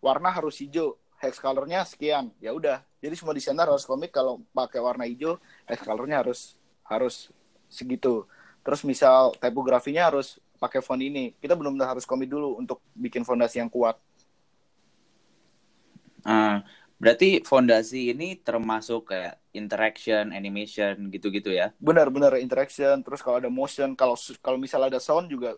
warna 0.00 0.32
harus 0.32 0.58
hijau. 0.58 0.96
Hex 1.20 1.36
colornya 1.36 1.84
sekian. 1.84 2.32
Ya 2.40 2.56
udah. 2.56 2.80
Jadi 3.00 3.14
semua 3.16 3.36
desainer 3.36 3.68
harus 3.68 3.84
komit 3.84 4.08
kalau 4.08 4.40
pakai 4.56 4.80
warna 4.80 5.04
hijau 5.04 5.36
hex 5.68 5.84
colornya 5.84 6.24
harus 6.24 6.56
harus 6.84 7.28
segitu. 7.68 8.24
Terus 8.64 8.84
misal 8.84 9.32
tipografinya 9.36 10.08
harus 10.08 10.40
pakai 10.60 10.80
font 10.84 11.00
ini. 11.00 11.32
Kita 11.40 11.56
benar-benar 11.56 11.96
harus 11.96 12.04
komit 12.04 12.28
dulu 12.28 12.60
untuk 12.60 12.84
bikin 12.92 13.24
fondasi 13.24 13.60
yang 13.60 13.72
kuat. 13.72 13.96
Uh, 16.20 16.60
berarti 17.00 17.40
fondasi 17.40 18.12
ini 18.12 18.36
termasuk 18.36 19.08
kayak 19.08 19.40
interaction 19.56 20.36
animation 20.36 21.08
gitu-gitu 21.08 21.52
ya? 21.52 21.72
Benar-benar 21.80 22.36
interaction 22.36 23.00
terus 23.00 23.24
kalau 23.24 23.40
ada 23.40 23.48
motion 23.48 23.96
kalau 23.96 24.16
kalau 24.44 24.60
misal 24.60 24.84
ada 24.84 25.00
sound 25.00 25.32
juga 25.32 25.56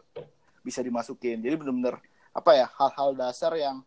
bisa 0.63 0.79
dimasukin. 0.79 1.43
Jadi 1.43 1.55
benar-benar 1.59 1.99
apa 2.31 2.51
ya 2.55 2.67
hal-hal 2.79 3.19
dasar 3.19 3.53
yang 3.59 3.83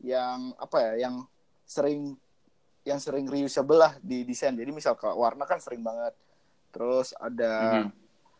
yang 0.00 0.56
apa 0.56 0.76
ya 0.80 1.08
yang 1.08 1.24
sering 1.68 2.16
yang 2.84 2.98
sering 2.98 3.28
reusable 3.28 3.76
lah 3.76 3.92
di 4.00 4.24
desain 4.24 4.56
jadi 4.56 4.72
misal 4.72 4.96
kalau 4.96 5.20
warna 5.20 5.44
kan 5.44 5.60
sering 5.60 5.84
banget 5.84 6.16
terus 6.72 7.12
ada 7.20 7.84
mm-hmm. 7.84 7.90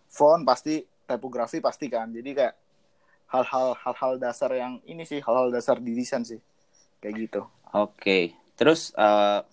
font 0.08 0.42
pasti 0.42 0.80
tipografi 1.04 1.60
pasti 1.60 1.90
kan 1.92 2.08
jadi 2.08 2.30
kayak 2.32 2.54
hal-hal 3.30 3.78
hal-hal 3.78 4.12
dasar 4.18 4.50
yang 4.56 4.82
ini 4.88 5.06
sih 5.06 5.22
hal-hal 5.22 5.52
dasar 5.54 5.78
di 5.78 5.92
desain 5.94 6.24
sih 6.24 6.40
kayak 6.98 7.28
gitu 7.28 7.42
oke 7.76 7.94
okay. 7.94 8.34
terus 8.58 8.90
uh, 8.96 9.44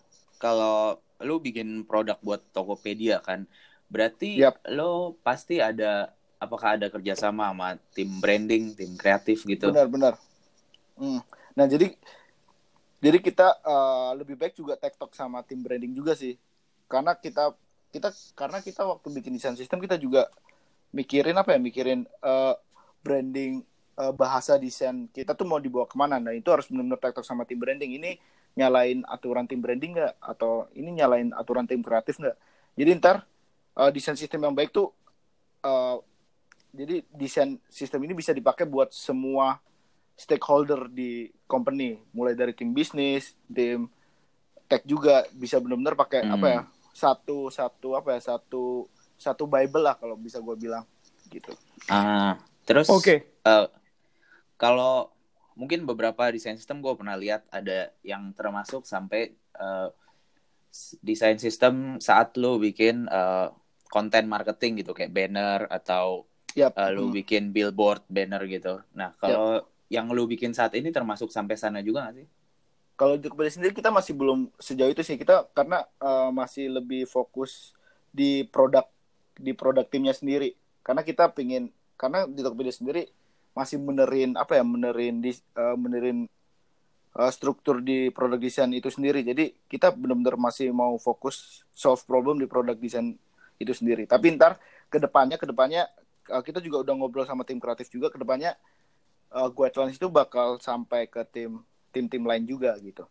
kalau 0.41 0.97
lu 1.21 1.41
bikin 1.41 1.85
produk 1.85 2.17
buat 2.21 2.41
Tokopedia 2.53 3.21
kan 3.21 3.49
berarti 3.89 4.37
yep. 4.37 4.61
lo 4.69 5.17
pasti 5.25 5.57
ada 5.57 6.13
apakah 6.37 6.77
ada 6.77 6.87
kerjasama 6.93 7.49
sama 7.49 7.69
tim 7.93 8.09
branding 8.21 8.77
tim 8.77 8.93
kreatif 8.93 9.41
gitu 9.45 9.73
benar-benar 9.73 10.17
hmm. 11.01 11.21
Nah 11.57 11.65
jadi 11.65 11.89
jadi 13.01 13.17
kita 13.17 13.61
uh, 13.65 14.13
lebih 14.13 14.37
baik 14.37 14.53
juga 14.57 14.77
tektok 14.77 15.13
sama 15.17 15.41
tim 15.41 15.61
branding 15.61 15.93
juga 15.93 16.13
sih, 16.13 16.37
karena 16.85 17.17
kita 17.17 17.53
kita 17.93 18.09
karena 18.37 18.61
kita 18.61 18.85
waktu 18.85 19.07
bikin 19.21 19.33
desain 19.33 19.57
sistem 19.57 19.81
kita 19.81 19.97
juga 19.97 20.29
mikirin 20.93 21.33
apa 21.37 21.57
ya? 21.57 21.59
Mikirin 21.61 22.05
uh, 22.21 22.53
branding 23.01 23.65
uh, 23.97 24.13
bahasa 24.13 24.57
desain 24.57 25.09
kita 25.13 25.33
tuh 25.33 25.45
mau 25.49 25.57
dibawa 25.57 25.85
ke 25.89 25.97
mana. 25.97 26.21
Nah 26.21 26.33
itu 26.33 26.49
harus 26.49 26.69
benar-benar 26.69 27.01
tektok 27.01 27.25
sama 27.25 27.45
tim 27.45 27.57
branding. 27.57 27.97
Ini 27.97 28.17
nyalain 28.57 29.05
aturan 29.05 29.45
tim 29.45 29.61
branding 29.61 29.97
nggak? 29.97 30.13
Atau 30.17 30.69
ini 30.73 30.89
nyalain 30.97 31.29
aturan 31.37 31.69
tim 31.69 31.81
kreatif 31.85 32.17
nggak? 32.17 32.37
Jadi 32.77 32.89
ntar 32.97 33.25
uh, 33.77 33.89
desain 33.93 34.17
sistem 34.17 34.45
yang 34.49 34.53
baik 34.57 34.73
tuh 34.73 34.89
uh, 35.65 36.01
jadi 36.73 37.05
desain 37.13 37.57
sistem 37.69 38.05
ini 38.05 38.13
bisa 38.13 38.33
dipakai 38.33 38.65
buat 38.65 38.89
semua 38.93 39.61
stakeholder 40.17 40.89
di 40.89 41.29
company, 41.45 41.93
mulai 42.11 42.33
dari 42.33 42.57
tim 42.57 42.73
bisnis, 42.73 43.37
tim 43.45 43.85
tech 44.65 44.83
juga 44.83 45.23
bisa 45.31 45.61
benar-benar 45.61 45.95
pakai 45.95 46.25
hmm. 46.25 46.33
apa 46.35 46.47
ya 46.49 46.61
satu 46.91 47.53
satu 47.53 47.95
apa 47.95 48.17
ya 48.17 48.21
satu 48.33 48.89
satu 49.15 49.45
bible 49.45 49.85
lah 49.85 49.95
kalau 49.95 50.17
bisa 50.17 50.41
gue 50.41 50.57
bilang 50.57 50.83
gitu. 51.29 51.53
Ah, 51.87 52.41
terus 52.65 52.89
oke. 52.89 53.05
Okay. 53.05 53.17
Uh, 53.45 53.69
kalau 54.57 55.13
mungkin 55.53 55.85
beberapa 55.85 56.33
desain 56.33 56.57
sistem 56.57 56.81
gue 56.81 56.93
pernah 56.97 57.15
lihat 57.15 57.45
ada 57.53 57.93
yang 58.01 58.33
termasuk 58.33 58.83
sampai 58.83 59.37
uh, 59.61 59.93
desain 61.05 61.37
sistem 61.37 62.01
saat 62.01 62.35
lo 62.35 62.57
bikin 62.57 63.05
uh, 63.07 63.53
konten 63.87 64.25
marketing 64.25 64.81
gitu 64.83 64.91
kayak 64.97 65.13
banner 65.13 65.69
atau 65.69 66.25
yep. 66.57 66.73
uh, 66.73 66.89
lo 66.89 67.07
hmm. 67.07 67.15
bikin 67.23 67.53
billboard 67.53 68.01
banner 68.09 68.41
gitu. 68.49 68.81
Nah 68.97 69.13
kalau 69.21 69.61
yep 69.61 69.76
yang 69.87 70.11
lu 70.11 70.27
bikin 70.27 70.51
saat 70.51 70.75
ini 70.75 70.91
termasuk 70.91 71.31
sampai 71.31 71.55
sana 71.55 71.79
juga 71.79 72.07
gak 72.07 72.23
sih? 72.23 72.27
Kalau 72.97 73.13
di 73.15 73.29
Kepada 73.29 73.49
sendiri 73.53 73.73
kita 73.77 73.93
masih 73.93 74.17
belum 74.17 74.49
sejauh 74.57 74.91
itu 74.91 75.03
sih. 75.05 75.15
Kita 75.21 75.47
karena 75.53 75.85
uh, 76.01 76.33
masih 76.33 76.81
lebih 76.81 77.05
fokus 77.05 77.77
di 78.09 78.43
produk 78.49 78.89
di 79.37 79.53
produk 79.53 79.85
timnya 79.85 80.17
sendiri. 80.17 80.57
Karena 80.81 81.05
kita 81.05 81.29
pingin 81.31 81.69
karena 81.93 82.25
di 82.25 82.41
Tokopedia 82.41 82.73
sendiri 82.73 83.05
masih 83.57 83.81
menerin 83.81 84.37
apa 84.37 84.57
ya 84.57 84.63
menerin 84.65 85.21
di 85.21 85.33
uh, 85.57 85.77
menerin 85.77 86.29
uh, 87.17 87.31
struktur 87.33 87.81
di 87.81 88.09
produk 88.13 88.37
desain 88.37 88.69
itu 88.73 88.89
sendiri. 88.89 89.21
Jadi 89.21 89.53
kita 89.69 89.93
benar-benar 89.93 90.37
masih 90.37 90.73
mau 90.73 90.97
fokus 91.01 91.65
solve 91.73 92.01
problem 92.05 92.41
di 92.41 92.49
produk 92.49 92.77
desain 92.77 93.17
itu 93.57 93.73
sendiri. 93.73 94.05
Tapi 94.09 94.37
ntar 94.37 94.61
ke 94.89 94.97
depannya 95.01 95.37
ke 95.37 95.45
depannya 95.45 95.85
uh, 96.33 96.41
kita 96.41 96.61
juga 96.61 96.81
udah 96.81 96.93
ngobrol 96.97 97.25
sama 97.29 97.45
tim 97.45 97.61
kreatif 97.61 97.89
juga. 97.93 98.09
Ke 98.09 98.17
depannya 98.21 98.57
uh, 99.31 99.49
guidelines 99.51 99.97
itu 99.97 100.07
bakal 100.07 100.59
sampai 100.61 101.07
ke 101.07 101.23
tim 101.27 101.63
tim-tim 101.91 102.23
lain 102.23 102.43
juga 102.45 102.75
gitu. 102.79 103.07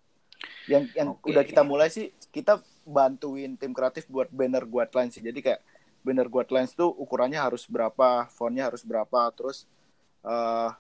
Yang 0.70 0.92
yang 0.94 1.08
okay. 1.16 1.32
udah 1.32 1.42
kita 1.42 1.62
mulai 1.64 1.88
sih 1.88 2.12
kita 2.30 2.60
bantuin 2.86 3.58
tim 3.58 3.74
kreatif 3.74 4.06
buat 4.06 4.30
banner 4.30 4.64
guidelines 4.68 5.16
sih. 5.16 5.24
Jadi 5.24 5.42
kayak 5.42 5.60
banner 6.06 6.30
guidelines 6.30 6.70
tuh 6.76 6.86
ukurannya 6.86 7.40
harus 7.40 7.66
berapa, 7.66 8.30
fontnya 8.30 8.70
harus 8.70 8.86
berapa, 8.86 9.34
terus 9.34 9.66
uh, 10.22 10.70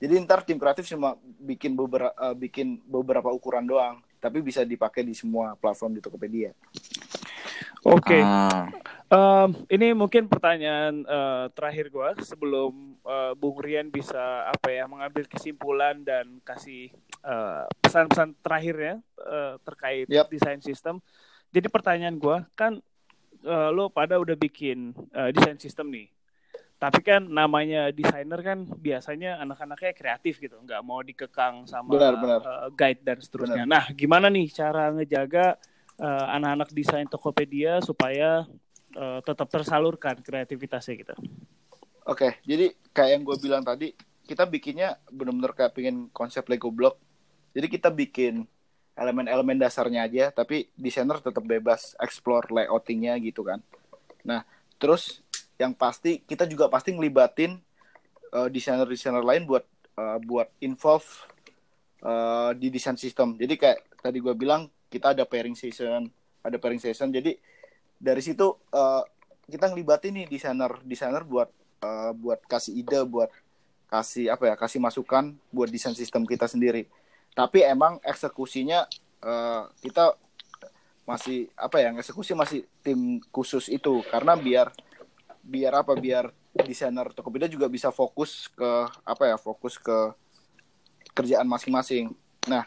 jadi 0.00 0.18
ntar 0.24 0.42
tim 0.42 0.56
kreatif 0.56 0.88
cuma 0.88 1.14
bikin 1.38 1.76
beberapa 1.76 2.10
uh, 2.16 2.32
bikin 2.32 2.80
beberapa 2.88 3.28
ukuran 3.28 3.68
doang, 3.68 4.00
tapi 4.16 4.40
bisa 4.40 4.64
dipakai 4.64 5.04
di 5.04 5.12
semua 5.12 5.54
platform 5.60 5.94
di 5.94 6.00
Tokopedia. 6.00 6.56
Oke. 7.84 8.16
Okay. 8.16 8.22
Ah. 8.24 8.66
Um, 9.12 9.68
ini 9.68 9.92
mungkin 9.92 10.24
pertanyaan 10.24 11.04
uh, 11.04 11.52
terakhir 11.52 11.92
gue 11.92 12.24
sebelum 12.24 12.96
uh, 13.04 13.36
Bung 13.36 13.60
Rian 13.60 13.92
bisa 13.92 14.48
apa 14.48 14.72
ya 14.72 14.88
mengambil 14.88 15.28
kesimpulan 15.28 16.00
dan 16.00 16.40
kasih 16.40 16.88
uh, 17.20 17.68
pesan-pesan 17.84 18.32
terakhirnya 18.40 19.04
uh, 19.20 19.60
terkait 19.68 20.08
yep. 20.08 20.32
desain 20.32 20.64
sistem. 20.64 20.96
Jadi 21.52 21.68
pertanyaan 21.68 22.16
gue 22.16 22.40
kan 22.56 22.80
uh, 23.44 23.68
lo 23.68 23.92
pada 23.92 24.16
udah 24.16 24.32
bikin 24.32 24.96
uh, 25.12 25.28
desain 25.28 25.60
sistem 25.60 25.92
nih, 25.92 26.08
tapi 26.80 27.04
kan 27.04 27.20
namanya 27.20 27.92
desainer 27.92 28.40
kan 28.40 28.64
biasanya 28.64 29.36
anak-anaknya 29.44 29.92
kreatif 29.92 30.40
gitu, 30.40 30.56
nggak 30.56 30.80
mau 30.80 31.04
dikekang 31.04 31.68
sama 31.68 31.92
benar, 31.92 32.16
benar. 32.16 32.40
Uh, 32.40 32.68
guide 32.72 33.04
dan 33.04 33.20
seterusnya. 33.20 33.68
Benar. 33.68 33.76
Nah, 33.76 33.84
gimana 33.92 34.32
nih 34.32 34.48
cara 34.48 34.88
ngejaga 34.88 35.60
uh, 36.00 36.26
anak-anak 36.32 36.72
desain 36.72 37.04
Tokopedia 37.04 37.84
supaya 37.84 38.48
uh, 38.96 39.20
tetap 39.24 39.48
tersalurkan 39.48 40.20
kreativitasnya 40.20 40.94
gitu. 40.98 41.14
Oke, 42.02 42.42
jadi 42.42 42.74
kayak 42.90 43.10
yang 43.14 43.22
gue 43.22 43.36
bilang 43.38 43.62
tadi, 43.62 43.94
kita 44.26 44.42
bikinnya 44.46 44.98
benar-benar 45.10 45.54
kayak 45.54 45.72
pengen 45.74 46.10
konsep 46.10 46.42
Lego 46.50 46.74
block. 46.74 46.98
Jadi 47.54 47.66
kita 47.70 47.92
bikin 47.94 48.42
elemen-elemen 48.98 49.56
dasarnya 49.56 50.04
aja, 50.04 50.24
tapi 50.34 50.68
desainer 50.74 51.20
tetap 51.22 51.44
bebas 51.46 51.94
explore 52.02 52.50
layoutingnya 52.50 53.16
gitu 53.22 53.46
kan. 53.46 53.62
Nah, 54.26 54.42
terus 54.76 55.22
yang 55.56 55.72
pasti 55.78 56.20
kita 56.26 56.48
juga 56.48 56.66
pasti 56.66 56.90
ngelibatin 56.90 57.60
uh, 58.34 58.48
desainer-desainer 58.50 59.22
lain 59.22 59.46
buat 59.46 59.64
uh, 59.96 60.18
buat 60.26 60.48
involve 60.58 61.06
uh, 62.02 62.50
di 62.56 62.68
desain 62.72 62.98
sistem. 62.98 63.38
Jadi 63.38 63.54
kayak 63.56 63.78
tadi 64.02 64.18
gue 64.18 64.34
bilang 64.34 64.66
kita 64.90 65.14
ada 65.14 65.22
pairing 65.22 65.54
session, 65.54 66.10
ada 66.42 66.56
pairing 66.58 66.82
session. 66.82 67.08
Jadi 67.14 67.38
dari 68.02 68.18
situ 68.18 68.58
uh, 68.74 69.06
kita 69.46 69.70
ngelibatin 69.70 70.18
nih 70.18 70.26
desainer 70.26 70.74
desainer 70.82 71.22
buat 71.22 71.46
uh, 71.86 72.10
buat 72.18 72.42
kasih 72.50 72.82
ide, 72.82 73.06
buat 73.06 73.30
kasih 73.86 74.34
apa 74.34 74.50
ya, 74.50 74.54
kasih 74.58 74.82
masukan 74.82 75.38
buat 75.54 75.70
desain 75.70 75.94
sistem 75.94 76.26
kita 76.26 76.50
sendiri. 76.50 76.90
Tapi 77.38 77.62
emang 77.62 78.02
eksekusinya 78.02 78.90
uh, 79.22 79.70
kita 79.78 80.18
masih 81.02 81.50
apa 81.58 81.82
ya 81.82 81.90
eksekusi 81.98 82.34
masih 82.34 82.62
tim 82.82 83.18
khusus 83.34 83.66
itu 83.66 84.06
karena 84.06 84.38
biar 84.38 84.70
biar 85.42 85.82
apa 85.82 85.98
biar 85.98 86.30
desainer 86.62 87.10
Tokopedia 87.10 87.50
juga 87.50 87.66
bisa 87.66 87.90
fokus 87.90 88.46
ke 88.54 88.70
apa 89.02 89.24
ya 89.26 89.36
fokus 89.38 89.78
ke 89.78 90.14
kerjaan 91.12 91.46
masing-masing. 91.50 92.14
Nah 92.46 92.62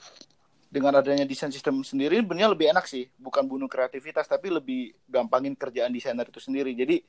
dengan 0.76 1.00
adanya 1.00 1.24
desain 1.24 1.48
sistem 1.56 1.80
sendiri 1.88 2.20
benernya 2.20 2.52
lebih 2.52 2.68
enak 2.76 2.84
sih. 2.84 3.08
Bukan 3.16 3.48
bunuh 3.48 3.72
kreativitas 3.72 4.28
tapi 4.28 4.52
lebih 4.52 4.92
gampangin 5.08 5.56
kerjaan 5.56 5.96
desainer 5.96 6.28
itu 6.28 6.44
sendiri. 6.44 6.76
Jadi 6.76 7.00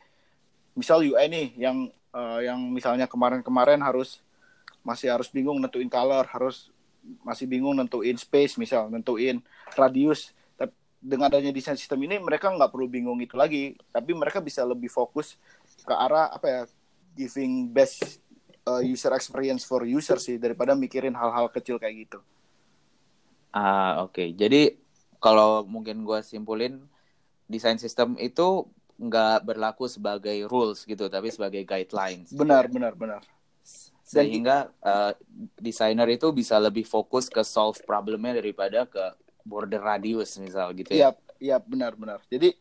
misal 0.78 1.02
UI 1.02 1.26
nih 1.26 1.46
yang 1.58 1.90
uh, 2.14 2.38
yang 2.46 2.62
misalnya 2.70 3.10
kemarin-kemarin 3.10 3.82
harus 3.82 4.22
masih 4.86 5.10
harus 5.10 5.26
bingung 5.34 5.58
nentuin 5.58 5.90
color 5.90 6.30
harus 6.30 6.70
masih 7.26 7.50
bingung 7.50 7.74
nentuin 7.74 8.14
space 8.14 8.54
misal 8.54 8.86
nentuin 8.86 9.42
radius. 9.74 10.30
Dengan 11.06 11.30
adanya 11.30 11.50
desain 11.50 11.74
sistem 11.74 12.02
ini 12.06 12.22
mereka 12.22 12.50
nggak 12.54 12.70
perlu 12.70 12.86
bingung 12.86 13.18
itu 13.18 13.34
lagi. 13.34 13.74
Tapi 13.90 14.14
mereka 14.14 14.38
bisa 14.38 14.62
lebih 14.62 14.94
fokus 14.94 15.34
ke 15.82 15.94
arah 15.94 16.30
apa 16.30 16.46
ya 16.46 16.62
giving 17.18 17.66
best 17.74 18.22
uh, 18.62 18.78
user 18.78 19.10
experience 19.10 19.66
for 19.66 19.82
user 19.82 20.22
sih 20.22 20.38
daripada 20.38 20.78
mikirin 20.78 21.18
hal-hal 21.18 21.50
kecil 21.50 21.82
kayak 21.82 22.06
gitu 22.06 22.22
ah 23.56 24.04
oke 24.04 24.12
okay. 24.12 24.28
jadi 24.36 24.76
kalau 25.16 25.64
mungkin 25.64 26.04
gue 26.04 26.20
simpulin 26.20 26.84
desain 27.48 27.80
sistem 27.80 28.20
itu 28.20 28.68
nggak 29.00 29.48
berlaku 29.48 29.88
sebagai 29.88 30.36
rules 30.44 30.84
gitu 30.84 31.08
tapi 31.08 31.32
sebagai 31.32 31.64
guidelines 31.64 32.36
benar 32.36 32.68
benar 32.68 32.92
benar 32.92 33.24
sehingga 34.06 34.70
uh, 34.86 35.10
desainer 35.58 36.06
itu 36.14 36.30
bisa 36.30 36.62
lebih 36.62 36.86
fokus 36.86 37.26
ke 37.26 37.42
solve 37.42 37.82
problemnya 37.82 38.38
daripada 38.38 38.86
ke 38.86 39.02
border 39.42 39.82
radius 39.82 40.38
misal 40.38 40.70
gitu 40.78 40.94
ya. 40.94 41.10
Iya, 41.10 41.10
iya 41.42 41.56
benar-benar. 41.58 42.22
Jadi 42.30 42.54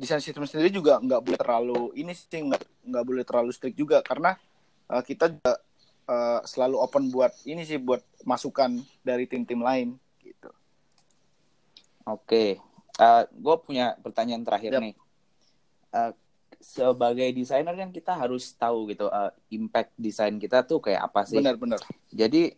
desain 0.00 0.24
sistem 0.24 0.48
sendiri 0.48 0.72
juga 0.72 0.96
nggak 0.96 1.20
boleh 1.20 1.36
terlalu 1.36 1.80
ini 1.92 2.16
sih 2.16 2.40
nggak 2.40 2.88
nggak 2.88 3.04
boleh 3.04 3.24
terlalu 3.28 3.50
strict 3.52 3.76
juga 3.76 4.00
karena 4.00 4.40
uh, 4.88 5.04
kita 5.04 5.28
juga 5.28 5.60
uh, 6.08 6.40
selalu 6.48 6.76
open 6.80 7.12
buat 7.12 7.36
ini 7.44 7.68
sih 7.68 7.76
buat 7.76 8.00
masukan 8.24 8.80
dari 9.04 9.28
tim-tim 9.28 9.60
lain 9.60 10.00
Oke, 12.08 12.56
uh, 12.96 13.22
gue 13.28 13.56
punya 13.60 13.92
pertanyaan 14.00 14.40
terakhir 14.40 14.72
yep. 14.78 14.82
nih. 14.82 14.94
Uh, 15.92 16.12
sebagai 16.58 17.30
desainer 17.36 17.70
kan 17.70 17.94
kita 17.94 18.18
harus 18.18 18.50
tahu 18.58 18.90
gitu 18.90 19.06
uh, 19.06 19.30
impact 19.54 19.94
desain 19.94 20.34
kita 20.40 20.66
tuh 20.66 20.82
kayak 20.82 21.06
apa 21.06 21.28
sih? 21.28 21.38
Benar-benar. 21.38 21.78
Jadi 22.10 22.50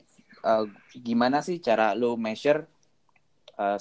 uh, 0.46 0.64
gimana 0.96 1.44
sih 1.44 1.60
cara 1.60 1.92
lo 1.92 2.16
measure 2.16 2.64
uh, 3.60 3.78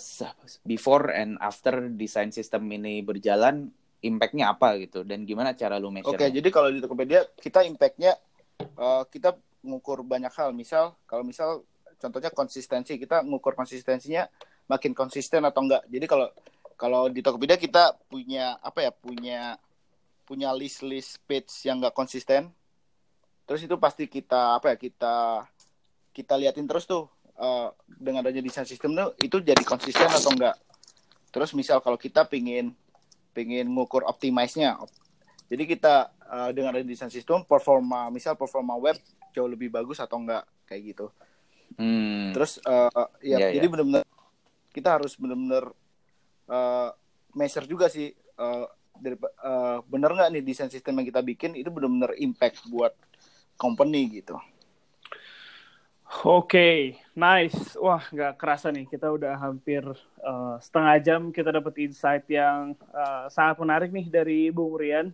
before 0.68 1.16
and 1.16 1.40
after 1.40 1.88
desain 1.88 2.34
sistem 2.36 2.68
ini 2.68 3.00
berjalan 3.00 3.72
impactnya 4.00 4.52
apa 4.52 4.80
gitu 4.80 5.04
dan 5.04 5.24
gimana 5.24 5.56
cara 5.56 5.80
lu 5.80 5.92
measure? 5.92 6.16
Oke, 6.16 6.28
okay, 6.28 6.30
jadi 6.32 6.50
kalau 6.52 6.72
di 6.72 6.80
Tokopedia 6.84 7.24
kita 7.40 7.64
impactnya 7.64 8.16
uh, 8.80 9.04
kita 9.08 9.36
mengukur 9.64 10.04
banyak 10.04 10.32
hal. 10.36 10.52
Misal 10.52 11.00
kalau 11.08 11.24
misal 11.24 11.64
contohnya 12.00 12.32
konsistensi 12.32 12.96
kita 12.96 13.24
mengukur 13.24 13.56
konsistensinya 13.56 14.28
makin 14.70 14.94
konsisten 14.94 15.42
atau 15.44 15.66
enggak. 15.66 15.84
Jadi 15.90 16.06
kalau 16.06 16.28
kalau 16.80 17.10
di 17.10 17.20
Tokopedia 17.20 17.58
kita 17.58 17.98
punya 18.08 18.56
apa 18.62 18.86
ya 18.86 18.92
punya 18.94 19.58
punya 20.24 20.54
list 20.54 20.86
list 20.86 21.18
page 21.26 21.50
yang 21.66 21.82
enggak 21.82 21.98
konsisten. 21.98 22.54
Terus 23.50 23.66
itu 23.66 23.76
pasti 23.82 24.06
kita 24.06 24.62
apa 24.62 24.72
ya 24.72 24.78
kita 24.78 25.16
kita 26.14 26.38
liatin 26.38 26.70
terus 26.70 26.86
tuh 26.86 27.10
uh, 27.40 27.72
dengan 27.88 28.28
adanya 28.28 28.44
desain 28.44 28.68
sistem 28.68 28.94
tuh 28.94 29.16
itu 29.24 29.40
jadi 29.40 29.64
konsisten 29.64 30.06
atau 30.12 30.36
enggak 30.36 30.56
terus 31.30 31.56
misal 31.56 31.80
kalau 31.80 31.96
kita 31.96 32.28
pingin 32.28 32.76
pingin 33.32 33.70
ngukur 33.72 34.04
optimize-nya 34.04 34.76
jadi 35.48 35.64
kita 35.66 35.94
uh, 36.28 36.50
dengan 36.52 36.76
adanya 36.76 36.92
desain 36.92 37.10
sistem 37.10 37.42
performa 37.48 38.12
misal 38.12 38.36
performa 38.36 38.76
web 38.76 39.00
jauh 39.32 39.48
lebih 39.48 39.72
bagus 39.72 40.04
atau 40.04 40.20
enggak 40.20 40.44
kayak 40.68 40.94
gitu 40.94 41.06
hmm. 41.80 42.36
terus 42.36 42.60
uh, 42.68 43.08
ya 43.24 43.40
yeah, 43.40 43.50
jadi 43.56 43.66
yeah. 43.66 43.72
benar-benar 43.72 44.04
kita 44.70 45.00
harus 45.00 45.18
benar-benar 45.18 45.74
uh, 46.50 46.90
measure 47.34 47.66
juga 47.66 47.90
sih 47.90 48.14
uh, 48.38 48.66
dari 49.00 49.16
uh, 49.20 49.80
bener 49.88 50.12
nggak 50.12 50.30
nih 50.36 50.44
desain 50.44 50.72
sistem 50.72 51.00
yang 51.02 51.08
kita 51.08 51.22
bikin 51.24 51.56
itu 51.56 51.70
benar-benar 51.72 52.14
impact 52.20 52.68
buat 52.68 52.94
company 53.56 54.22
gitu 54.22 54.38
Oke, 56.26 56.58
okay, 56.58 56.78
nice. 57.14 57.78
Wah, 57.78 58.02
nggak 58.02 58.42
kerasa 58.42 58.74
nih. 58.74 58.90
Kita 58.90 59.14
udah 59.14 59.38
hampir 59.38 59.86
uh, 60.26 60.58
setengah 60.58 60.98
jam 61.06 61.22
kita 61.30 61.54
dapat 61.54 61.86
insight 61.86 62.26
yang 62.26 62.74
uh, 62.90 63.30
sangat 63.30 63.62
menarik 63.62 63.94
nih 63.94 64.10
dari 64.10 64.50
Bung 64.50 64.74
Rian. 64.74 65.14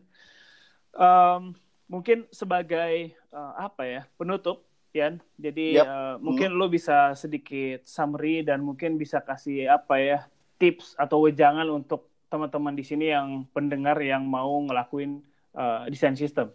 Um, 0.95 1.51
mungkin 1.91 2.23
sebagai 2.31 3.11
uh, 3.35 3.67
apa 3.67 3.83
ya 3.83 4.01
penutup, 4.15 4.63
Yan. 4.95 5.19
Jadi 5.35 5.75
yep. 5.75 5.83
uh, 5.83 6.15
mungkin 6.23 6.55
hmm. 6.55 6.59
lo 6.59 6.71
bisa 6.71 7.11
sedikit 7.19 7.83
summary 7.83 8.47
dan 8.47 8.63
mungkin 8.63 8.95
bisa 8.95 9.19
kasih 9.19 9.67
apa 9.67 9.99
ya 9.99 10.19
tips 10.55 10.95
atau 10.95 11.27
wejangan 11.27 11.67
untuk 11.67 12.07
teman-teman 12.31 12.71
di 12.71 12.83
sini 12.87 13.11
yang 13.11 13.43
pendengar 13.51 13.99
yang 13.99 14.23
mau 14.23 14.55
ngelakuin 14.63 15.19
uh, 15.51 15.83
desain 15.91 16.15
sistem. 16.15 16.47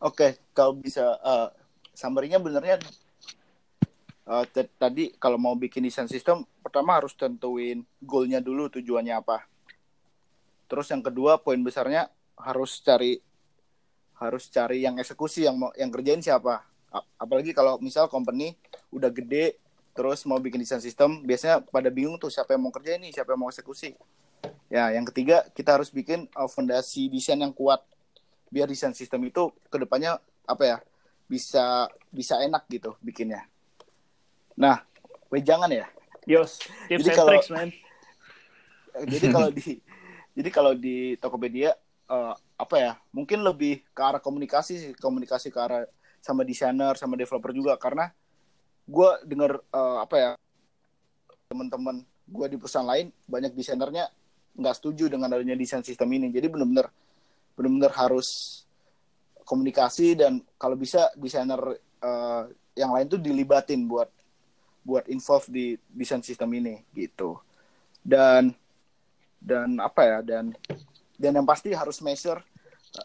Oke, 0.00 0.16
okay, 0.16 0.30
kalau 0.56 0.80
bisa 0.80 1.20
uh, 1.20 1.52
summary-nya 1.92 2.40
benernya 2.40 2.80
uh, 4.28 4.44
tadi 4.76 5.16
kalau 5.16 5.40
mau 5.40 5.56
bikin 5.56 5.82
desain 5.82 6.06
sistem 6.06 6.44
pertama 6.60 7.00
harus 7.00 7.16
tentuin 7.16 7.82
goalnya 7.98 8.44
dulu 8.44 8.68
tujuannya 8.68 9.16
apa 9.16 9.48
terus 10.68 10.92
yang 10.92 11.00
kedua 11.00 11.40
poin 11.40 11.58
besarnya 11.64 12.12
harus 12.36 12.78
cari 12.84 13.16
harus 14.20 14.52
cari 14.52 14.84
yang 14.84 15.00
eksekusi 15.00 15.48
yang 15.48 15.56
mau 15.56 15.72
yang 15.74 15.88
kerjain 15.88 16.20
siapa 16.20 16.67
apalagi 17.20 17.52
kalau 17.52 17.76
misal 17.78 18.08
company 18.08 18.56
udah 18.92 19.12
gede 19.12 19.60
terus 19.92 20.24
mau 20.24 20.38
bikin 20.38 20.62
desain 20.62 20.80
sistem 20.80 21.20
biasanya 21.26 21.60
pada 21.68 21.90
bingung 21.92 22.16
tuh 22.16 22.32
siapa 22.32 22.54
yang 22.54 22.62
mau 22.64 22.72
kerja 22.72 22.96
ini 22.96 23.12
siapa 23.12 23.34
yang 23.34 23.40
mau 23.44 23.50
eksekusi 23.50 23.92
ya 24.72 24.94
yang 24.94 25.04
ketiga 25.08 25.44
kita 25.52 25.76
harus 25.76 25.92
bikin 25.92 26.30
uh, 26.38 26.48
fondasi 26.48 27.10
desain 27.12 27.36
yang 27.36 27.52
kuat 27.52 27.82
biar 28.48 28.70
desain 28.70 28.94
sistem 28.96 29.26
itu 29.28 29.52
ke 29.68 29.76
depannya 29.76 30.16
apa 30.48 30.64
ya 30.64 30.78
bisa 31.28 31.92
bisa 32.08 32.40
enak 32.40 32.64
gitu 32.72 32.96
bikinnya 33.04 33.44
Nah, 34.58 34.82
jangan 35.30 35.70
ya. 35.70 35.86
Yos, 36.26 36.58
tips 36.90 37.06
jadi 37.06 37.14
kalau, 37.14 37.30
tricks, 37.32 37.50
man. 37.54 37.70
Jadi 39.14 39.26
kalau 39.30 39.48
di 39.54 39.78
jadi 40.38 40.50
kalau 40.50 40.72
di 40.74 41.14
Tokopedia 41.22 41.70
uh, 42.10 42.34
apa 42.58 42.76
ya? 42.82 42.92
Mungkin 43.14 43.46
lebih 43.46 43.86
ke 43.94 44.02
arah 44.02 44.18
komunikasi 44.18 44.74
sih, 44.74 44.90
komunikasi 44.98 45.54
ke 45.54 45.58
arah 45.62 45.86
sama 46.20 46.42
desainer, 46.44 46.94
sama 46.98 47.14
developer 47.14 47.52
juga. 47.54 47.74
Karena 47.80 48.10
gue 48.88 49.10
dengar 49.28 49.60
uh, 49.72 49.98
apa 50.02 50.16
ya 50.16 50.30
teman-teman 51.48 52.04
gue 52.28 52.46
di 52.52 52.56
perusahaan 52.60 52.84
lain 52.84 53.08
banyak 53.24 53.56
desainernya 53.56 54.08
nggak 54.58 54.74
setuju 54.76 55.08
dengan 55.08 55.32
adanya 55.32 55.56
desain 55.56 55.84
sistem 55.84 56.08
ini. 56.12 56.28
Jadi 56.28 56.46
benar-benar 56.50 56.92
benar-benar 57.56 57.92
harus 57.96 58.62
komunikasi 59.48 60.18
dan 60.18 60.44
kalau 60.60 60.76
bisa 60.76 61.08
desainer 61.16 61.80
uh, 62.04 62.44
yang 62.76 62.92
lain 62.92 63.08
tuh 63.08 63.20
dilibatin 63.20 63.88
buat 63.88 64.12
buat 64.84 65.08
involve 65.08 65.48
di 65.48 65.66
desain 65.92 66.20
sistem 66.20 66.52
ini 66.52 66.84
gitu. 66.92 67.40
Dan 68.04 68.52
dan 69.38 69.78
apa 69.78 70.02
ya 70.02 70.18
dan 70.20 70.52
dan 71.18 71.32
yang 71.38 71.46
pasti 71.46 71.70
harus 71.70 72.02
measure 72.02 72.42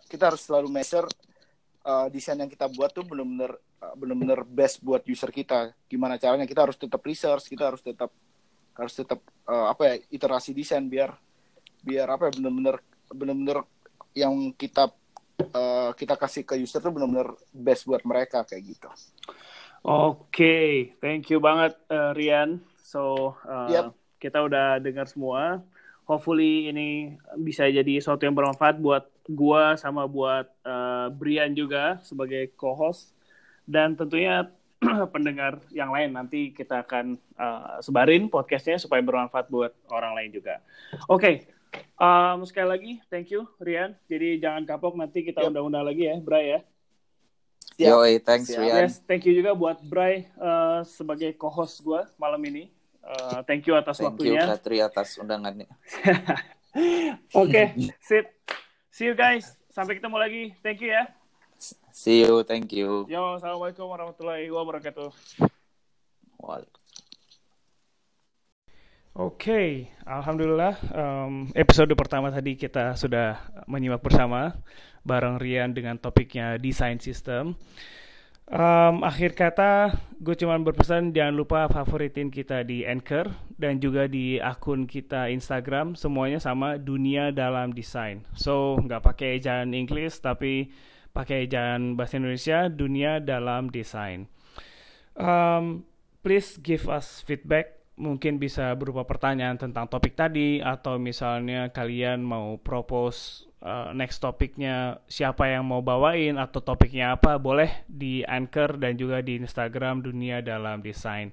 kita 0.10 0.34
harus 0.34 0.42
selalu 0.46 0.70
measure 0.70 1.08
uh, 1.84 2.08
desain 2.10 2.40
yang 2.40 2.50
kita 2.50 2.68
buat 2.72 2.92
tuh 2.92 3.06
benar-benar 3.06 3.56
uh, 3.84 3.94
benar-benar 3.96 4.40
best 4.48 4.80
buat 4.82 5.04
user 5.06 5.30
kita 5.30 5.76
gimana 5.88 6.18
caranya 6.18 6.48
kita 6.48 6.66
harus 6.66 6.80
tetap 6.80 7.00
research 7.04 7.48
kita 7.52 7.70
harus 7.70 7.84
tetap 7.84 8.10
harus 8.74 8.94
tetap 8.96 9.20
uh, 9.46 9.70
apa 9.70 9.82
ya 9.86 9.96
iterasi 10.10 10.56
desain 10.56 10.84
biar 10.90 11.14
biar 11.84 12.08
apa 12.10 12.32
ya 12.32 12.42
benar-benar 12.42 12.76
benar-benar 13.14 13.58
yang 14.18 14.34
kita 14.56 14.90
uh, 15.54 15.92
kita 15.94 16.16
kasih 16.18 16.44
ke 16.48 16.58
user 16.58 16.82
tuh 16.82 16.94
benar-benar 16.94 17.38
best 17.54 17.86
buat 17.86 18.02
mereka 18.06 18.46
kayak 18.46 18.64
gitu. 18.78 18.90
Oke, 19.84 20.32
okay. 20.32 20.70
thank 21.04 21.28
you 21.28 21.44
banget 21.44 21.76
uh, 21.92 22.16
Rian. 22.16 22.64
So 22.80 23.36
uh, 23.44 23.68
yep. 23.68 23.86
kita 24.22 24.40
udah 24.40 24.80
dengar 24.80 25.12
semua. 25.12 25.60
Hopefully 26.04 26.68
ini 26.68 27.16
bisa 27.40 27.64
jadi 27.68 28.00
sesuatu 28.04 28.28
yang 28.28 28.36
bermanfaat 28.36 28.76
buat 28.80 29.08
gua 29.32 29.80
sama 29.80 30.04
buat 30.04 30.52
uh, 30.68 31.08
Brian 31.16 31.56
juga 31.56 32.04
sebagai 32.04 32.52
co-host 32.60 33.16
dan 33.64 33.96
tentunya 33.96 34.52
pendengar 35.16 35.64
yang 35.72 35.96
lain 35.96 36.12
nanti 36.12 36.52
kita 36.52 36.84
akan 36.84 37.16
uh, 37.40 37.80
sebarin 37.80 38.28
podcastnya 38.28 38.76
supaya 38.76 39.00
bermanfaat 39.00 39.48
buat 39.48 39.72
orang 39.88 40.12
lain 40.20 40.30
juga. 40.36 40.60
Oke, 41.08 41.08
okay. 41.08 41.36
um, 41.96 42.44
sekali 42.44 42.68
lagi 42.68 42.92
thank 43.08 43.32
you 43.32 43.48
Rian. 43.64 43.96
Jadi 44.12 44.44
jangan 44.44 44.68
kapok 44.68 45.00
nanti 45.00 45.24
kita 45.24 45.48
undang-undang 45.48 45.88
lagi 45.88 46.12
ya, 46.12 46.20
Bray 46.20 46.46
ya. 46.52 46.60
Yo, 47.80 48.06
thanks 48.22 48.54
Siap. 48.54 48.62
Rian. 48.62 48.86
Yes, 48.86 49.02
thank 49.08 49.26
you 49.26 49.34
juga 49.34 49.56
buat 49.58 49.82
Bray 49.82 50.30
uh, 50.38 50.86
sebagai 50.86 51.34
co-host 51.40 51.82
gue 51.82 52.02
malam 52.22 52.44
ini. 52.46 52.70
Uh, 53.04 53.44
thank 53.44 53.68
you 53.68 53.76
atas 53.76 54.00
thank 54.00 54.16
waktunya. 54.16 54.40
Thank 54.40 54.48
you 54.48 54.54
Katri 54.56 54.78
atas 54.80 55.20
undangannya. 55.20 55.68
Oke, 57.36 57.52
okay, 57.52 57.66
sip. 58.00 58.32
See 58.90 59.12
you 59.12 59.14
guys. 59.14 59.60
Sampai 59.70 60.00
ketemu 60.00 60.18
lagi. 60.18 60.44
Thank 60.64 60.80
you 60.82 60.96
ya. 60.96 61.04
See 61.94 62.26
you, 62.26 62.42
thank 62.42 62.74
you. 62.74 63.06
Yo, 63.06 63.38
assalamualaikum 63.38 63.86
warahmatullahi 63.86 64.50
wabarakatuh. 64.50 65.14
Oke, 66.42 66.66
okay, 69.14 69.68
alhamdulillah 70.04 70.74
um, 70.90 71.48
episode 71.54 71.94
pertama 71.94 72.34
tadi 72.34 72.58
kita 72.58 72.98
sudah 72.98 73.38
menyimak 73.70 74.02
bersama 74.02 74.58
bareng 75.06 75.38
Rian 75.38 75.72
dengan 75.72 76.02
topiknya 76.02 76.58
desain 76.58 76.98
sistem. 76.98 77.54
Um, 78.44 79.08
akhir 79.08 79.40
kata, 79.40 79.96
gue 80.20 80.36
cuma 80.36 80.60
berpesan 80.60 81.16
jangan 81.16 81.32
lupa 81.32 81.66
favoritin 81.72 82.28
kita 82.28 82.68
di 82.68 82.84
Anchor 82.84 83.32
dan 83.56 83.80
juga 83.80 84.12
di 84.12 84.36
akun 84.36 84.84
kita 84.84 85.32
Instagram, 85.32 85.96
semuanya 85.96 86.44
sama 86.44 86.76
dunia 86.76 87.32
dalam 87.32 87.72
desain. 87.72 88.28
So 88.36 88.76
nggak 88.84 89.00
pakai 89.00 89.40
jalan 89.40 89.72
Inggris 89.72 90.20
tapi 90.20 90.76
pakai 91.16 91.48
jalan 91.48 91.96
bahasa 91.96 92.20
Indonesia 92.20 92.68
dunia 92.68 93.24
dalam 93.24 93.72
desain. 93.72 94.28
Um, 95.16 95.88
please 96.20 96.60
give 96.60 96.92
us 96.92 97.24
feedback 97.24 97.80
mungkin 97.94 98.42
bisa 98.42 98.74
berupa 98.74 99.06
pertanyaan 99.06 99.56
tentang 99.62 99.86
topik 99.86 100.18
tadi 100.18 100.58
atau 100.58 100.98
misalnya 100.98 101.70
kalian 101.70 102.26
mau 102.26 102.58
propose 102.58 103.46
uh, 103.64 103.96
next 103.96 104.20
topiknya 104.20 105.00
siapa 105.08 105.48
yang 105.48 105.64
mau 105.64 105.80
bawain 105.80 106.36
atau 106.36 106.60
topiknya 106.60 107.16
apa 107.16 107.40
boleh 107.40 107.88
di 107.88 108.22
Anchor 108.28 108.76
dan 108.78 109.00
juga 109.00 109.24
di 109.24 109.40
Instagram 109.40 110.04
Dunia 110.04 110.44
Dalam 110.44 110.84
Desain. 110.84 111.32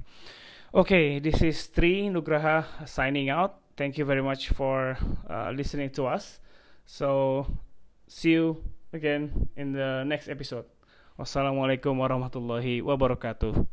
Oke, 0.71 0.95
okay, 0.95 1.07
this 1.19 1.43
is 1.43 1.59
Tri 1.75 2.07
Nugraha 2.07 2.63
signing 2.87 3.29
out. 3.29 3.59
Thank 3.75 3.99
you 3.99 4.07
very 4.07 4.23
much 4.23 4.55
for 4.55 4.95
uh, 5.27 5.51
listening 5.51 5.91
to 5.99 6.07
us. 6.07 6.39
So, 6.87 7.43
see 8.07 8.39
you 8.39 8.63
again 8.95 9.51
in 9.59 9.75
the 9.75 10.07
next 10.07 10.31
episode. 10.31 10.71
Wassalamualaikum 11.19 11.99
warahmatullahi 11.99 12.81
wabarakatuh. 12.87 13.67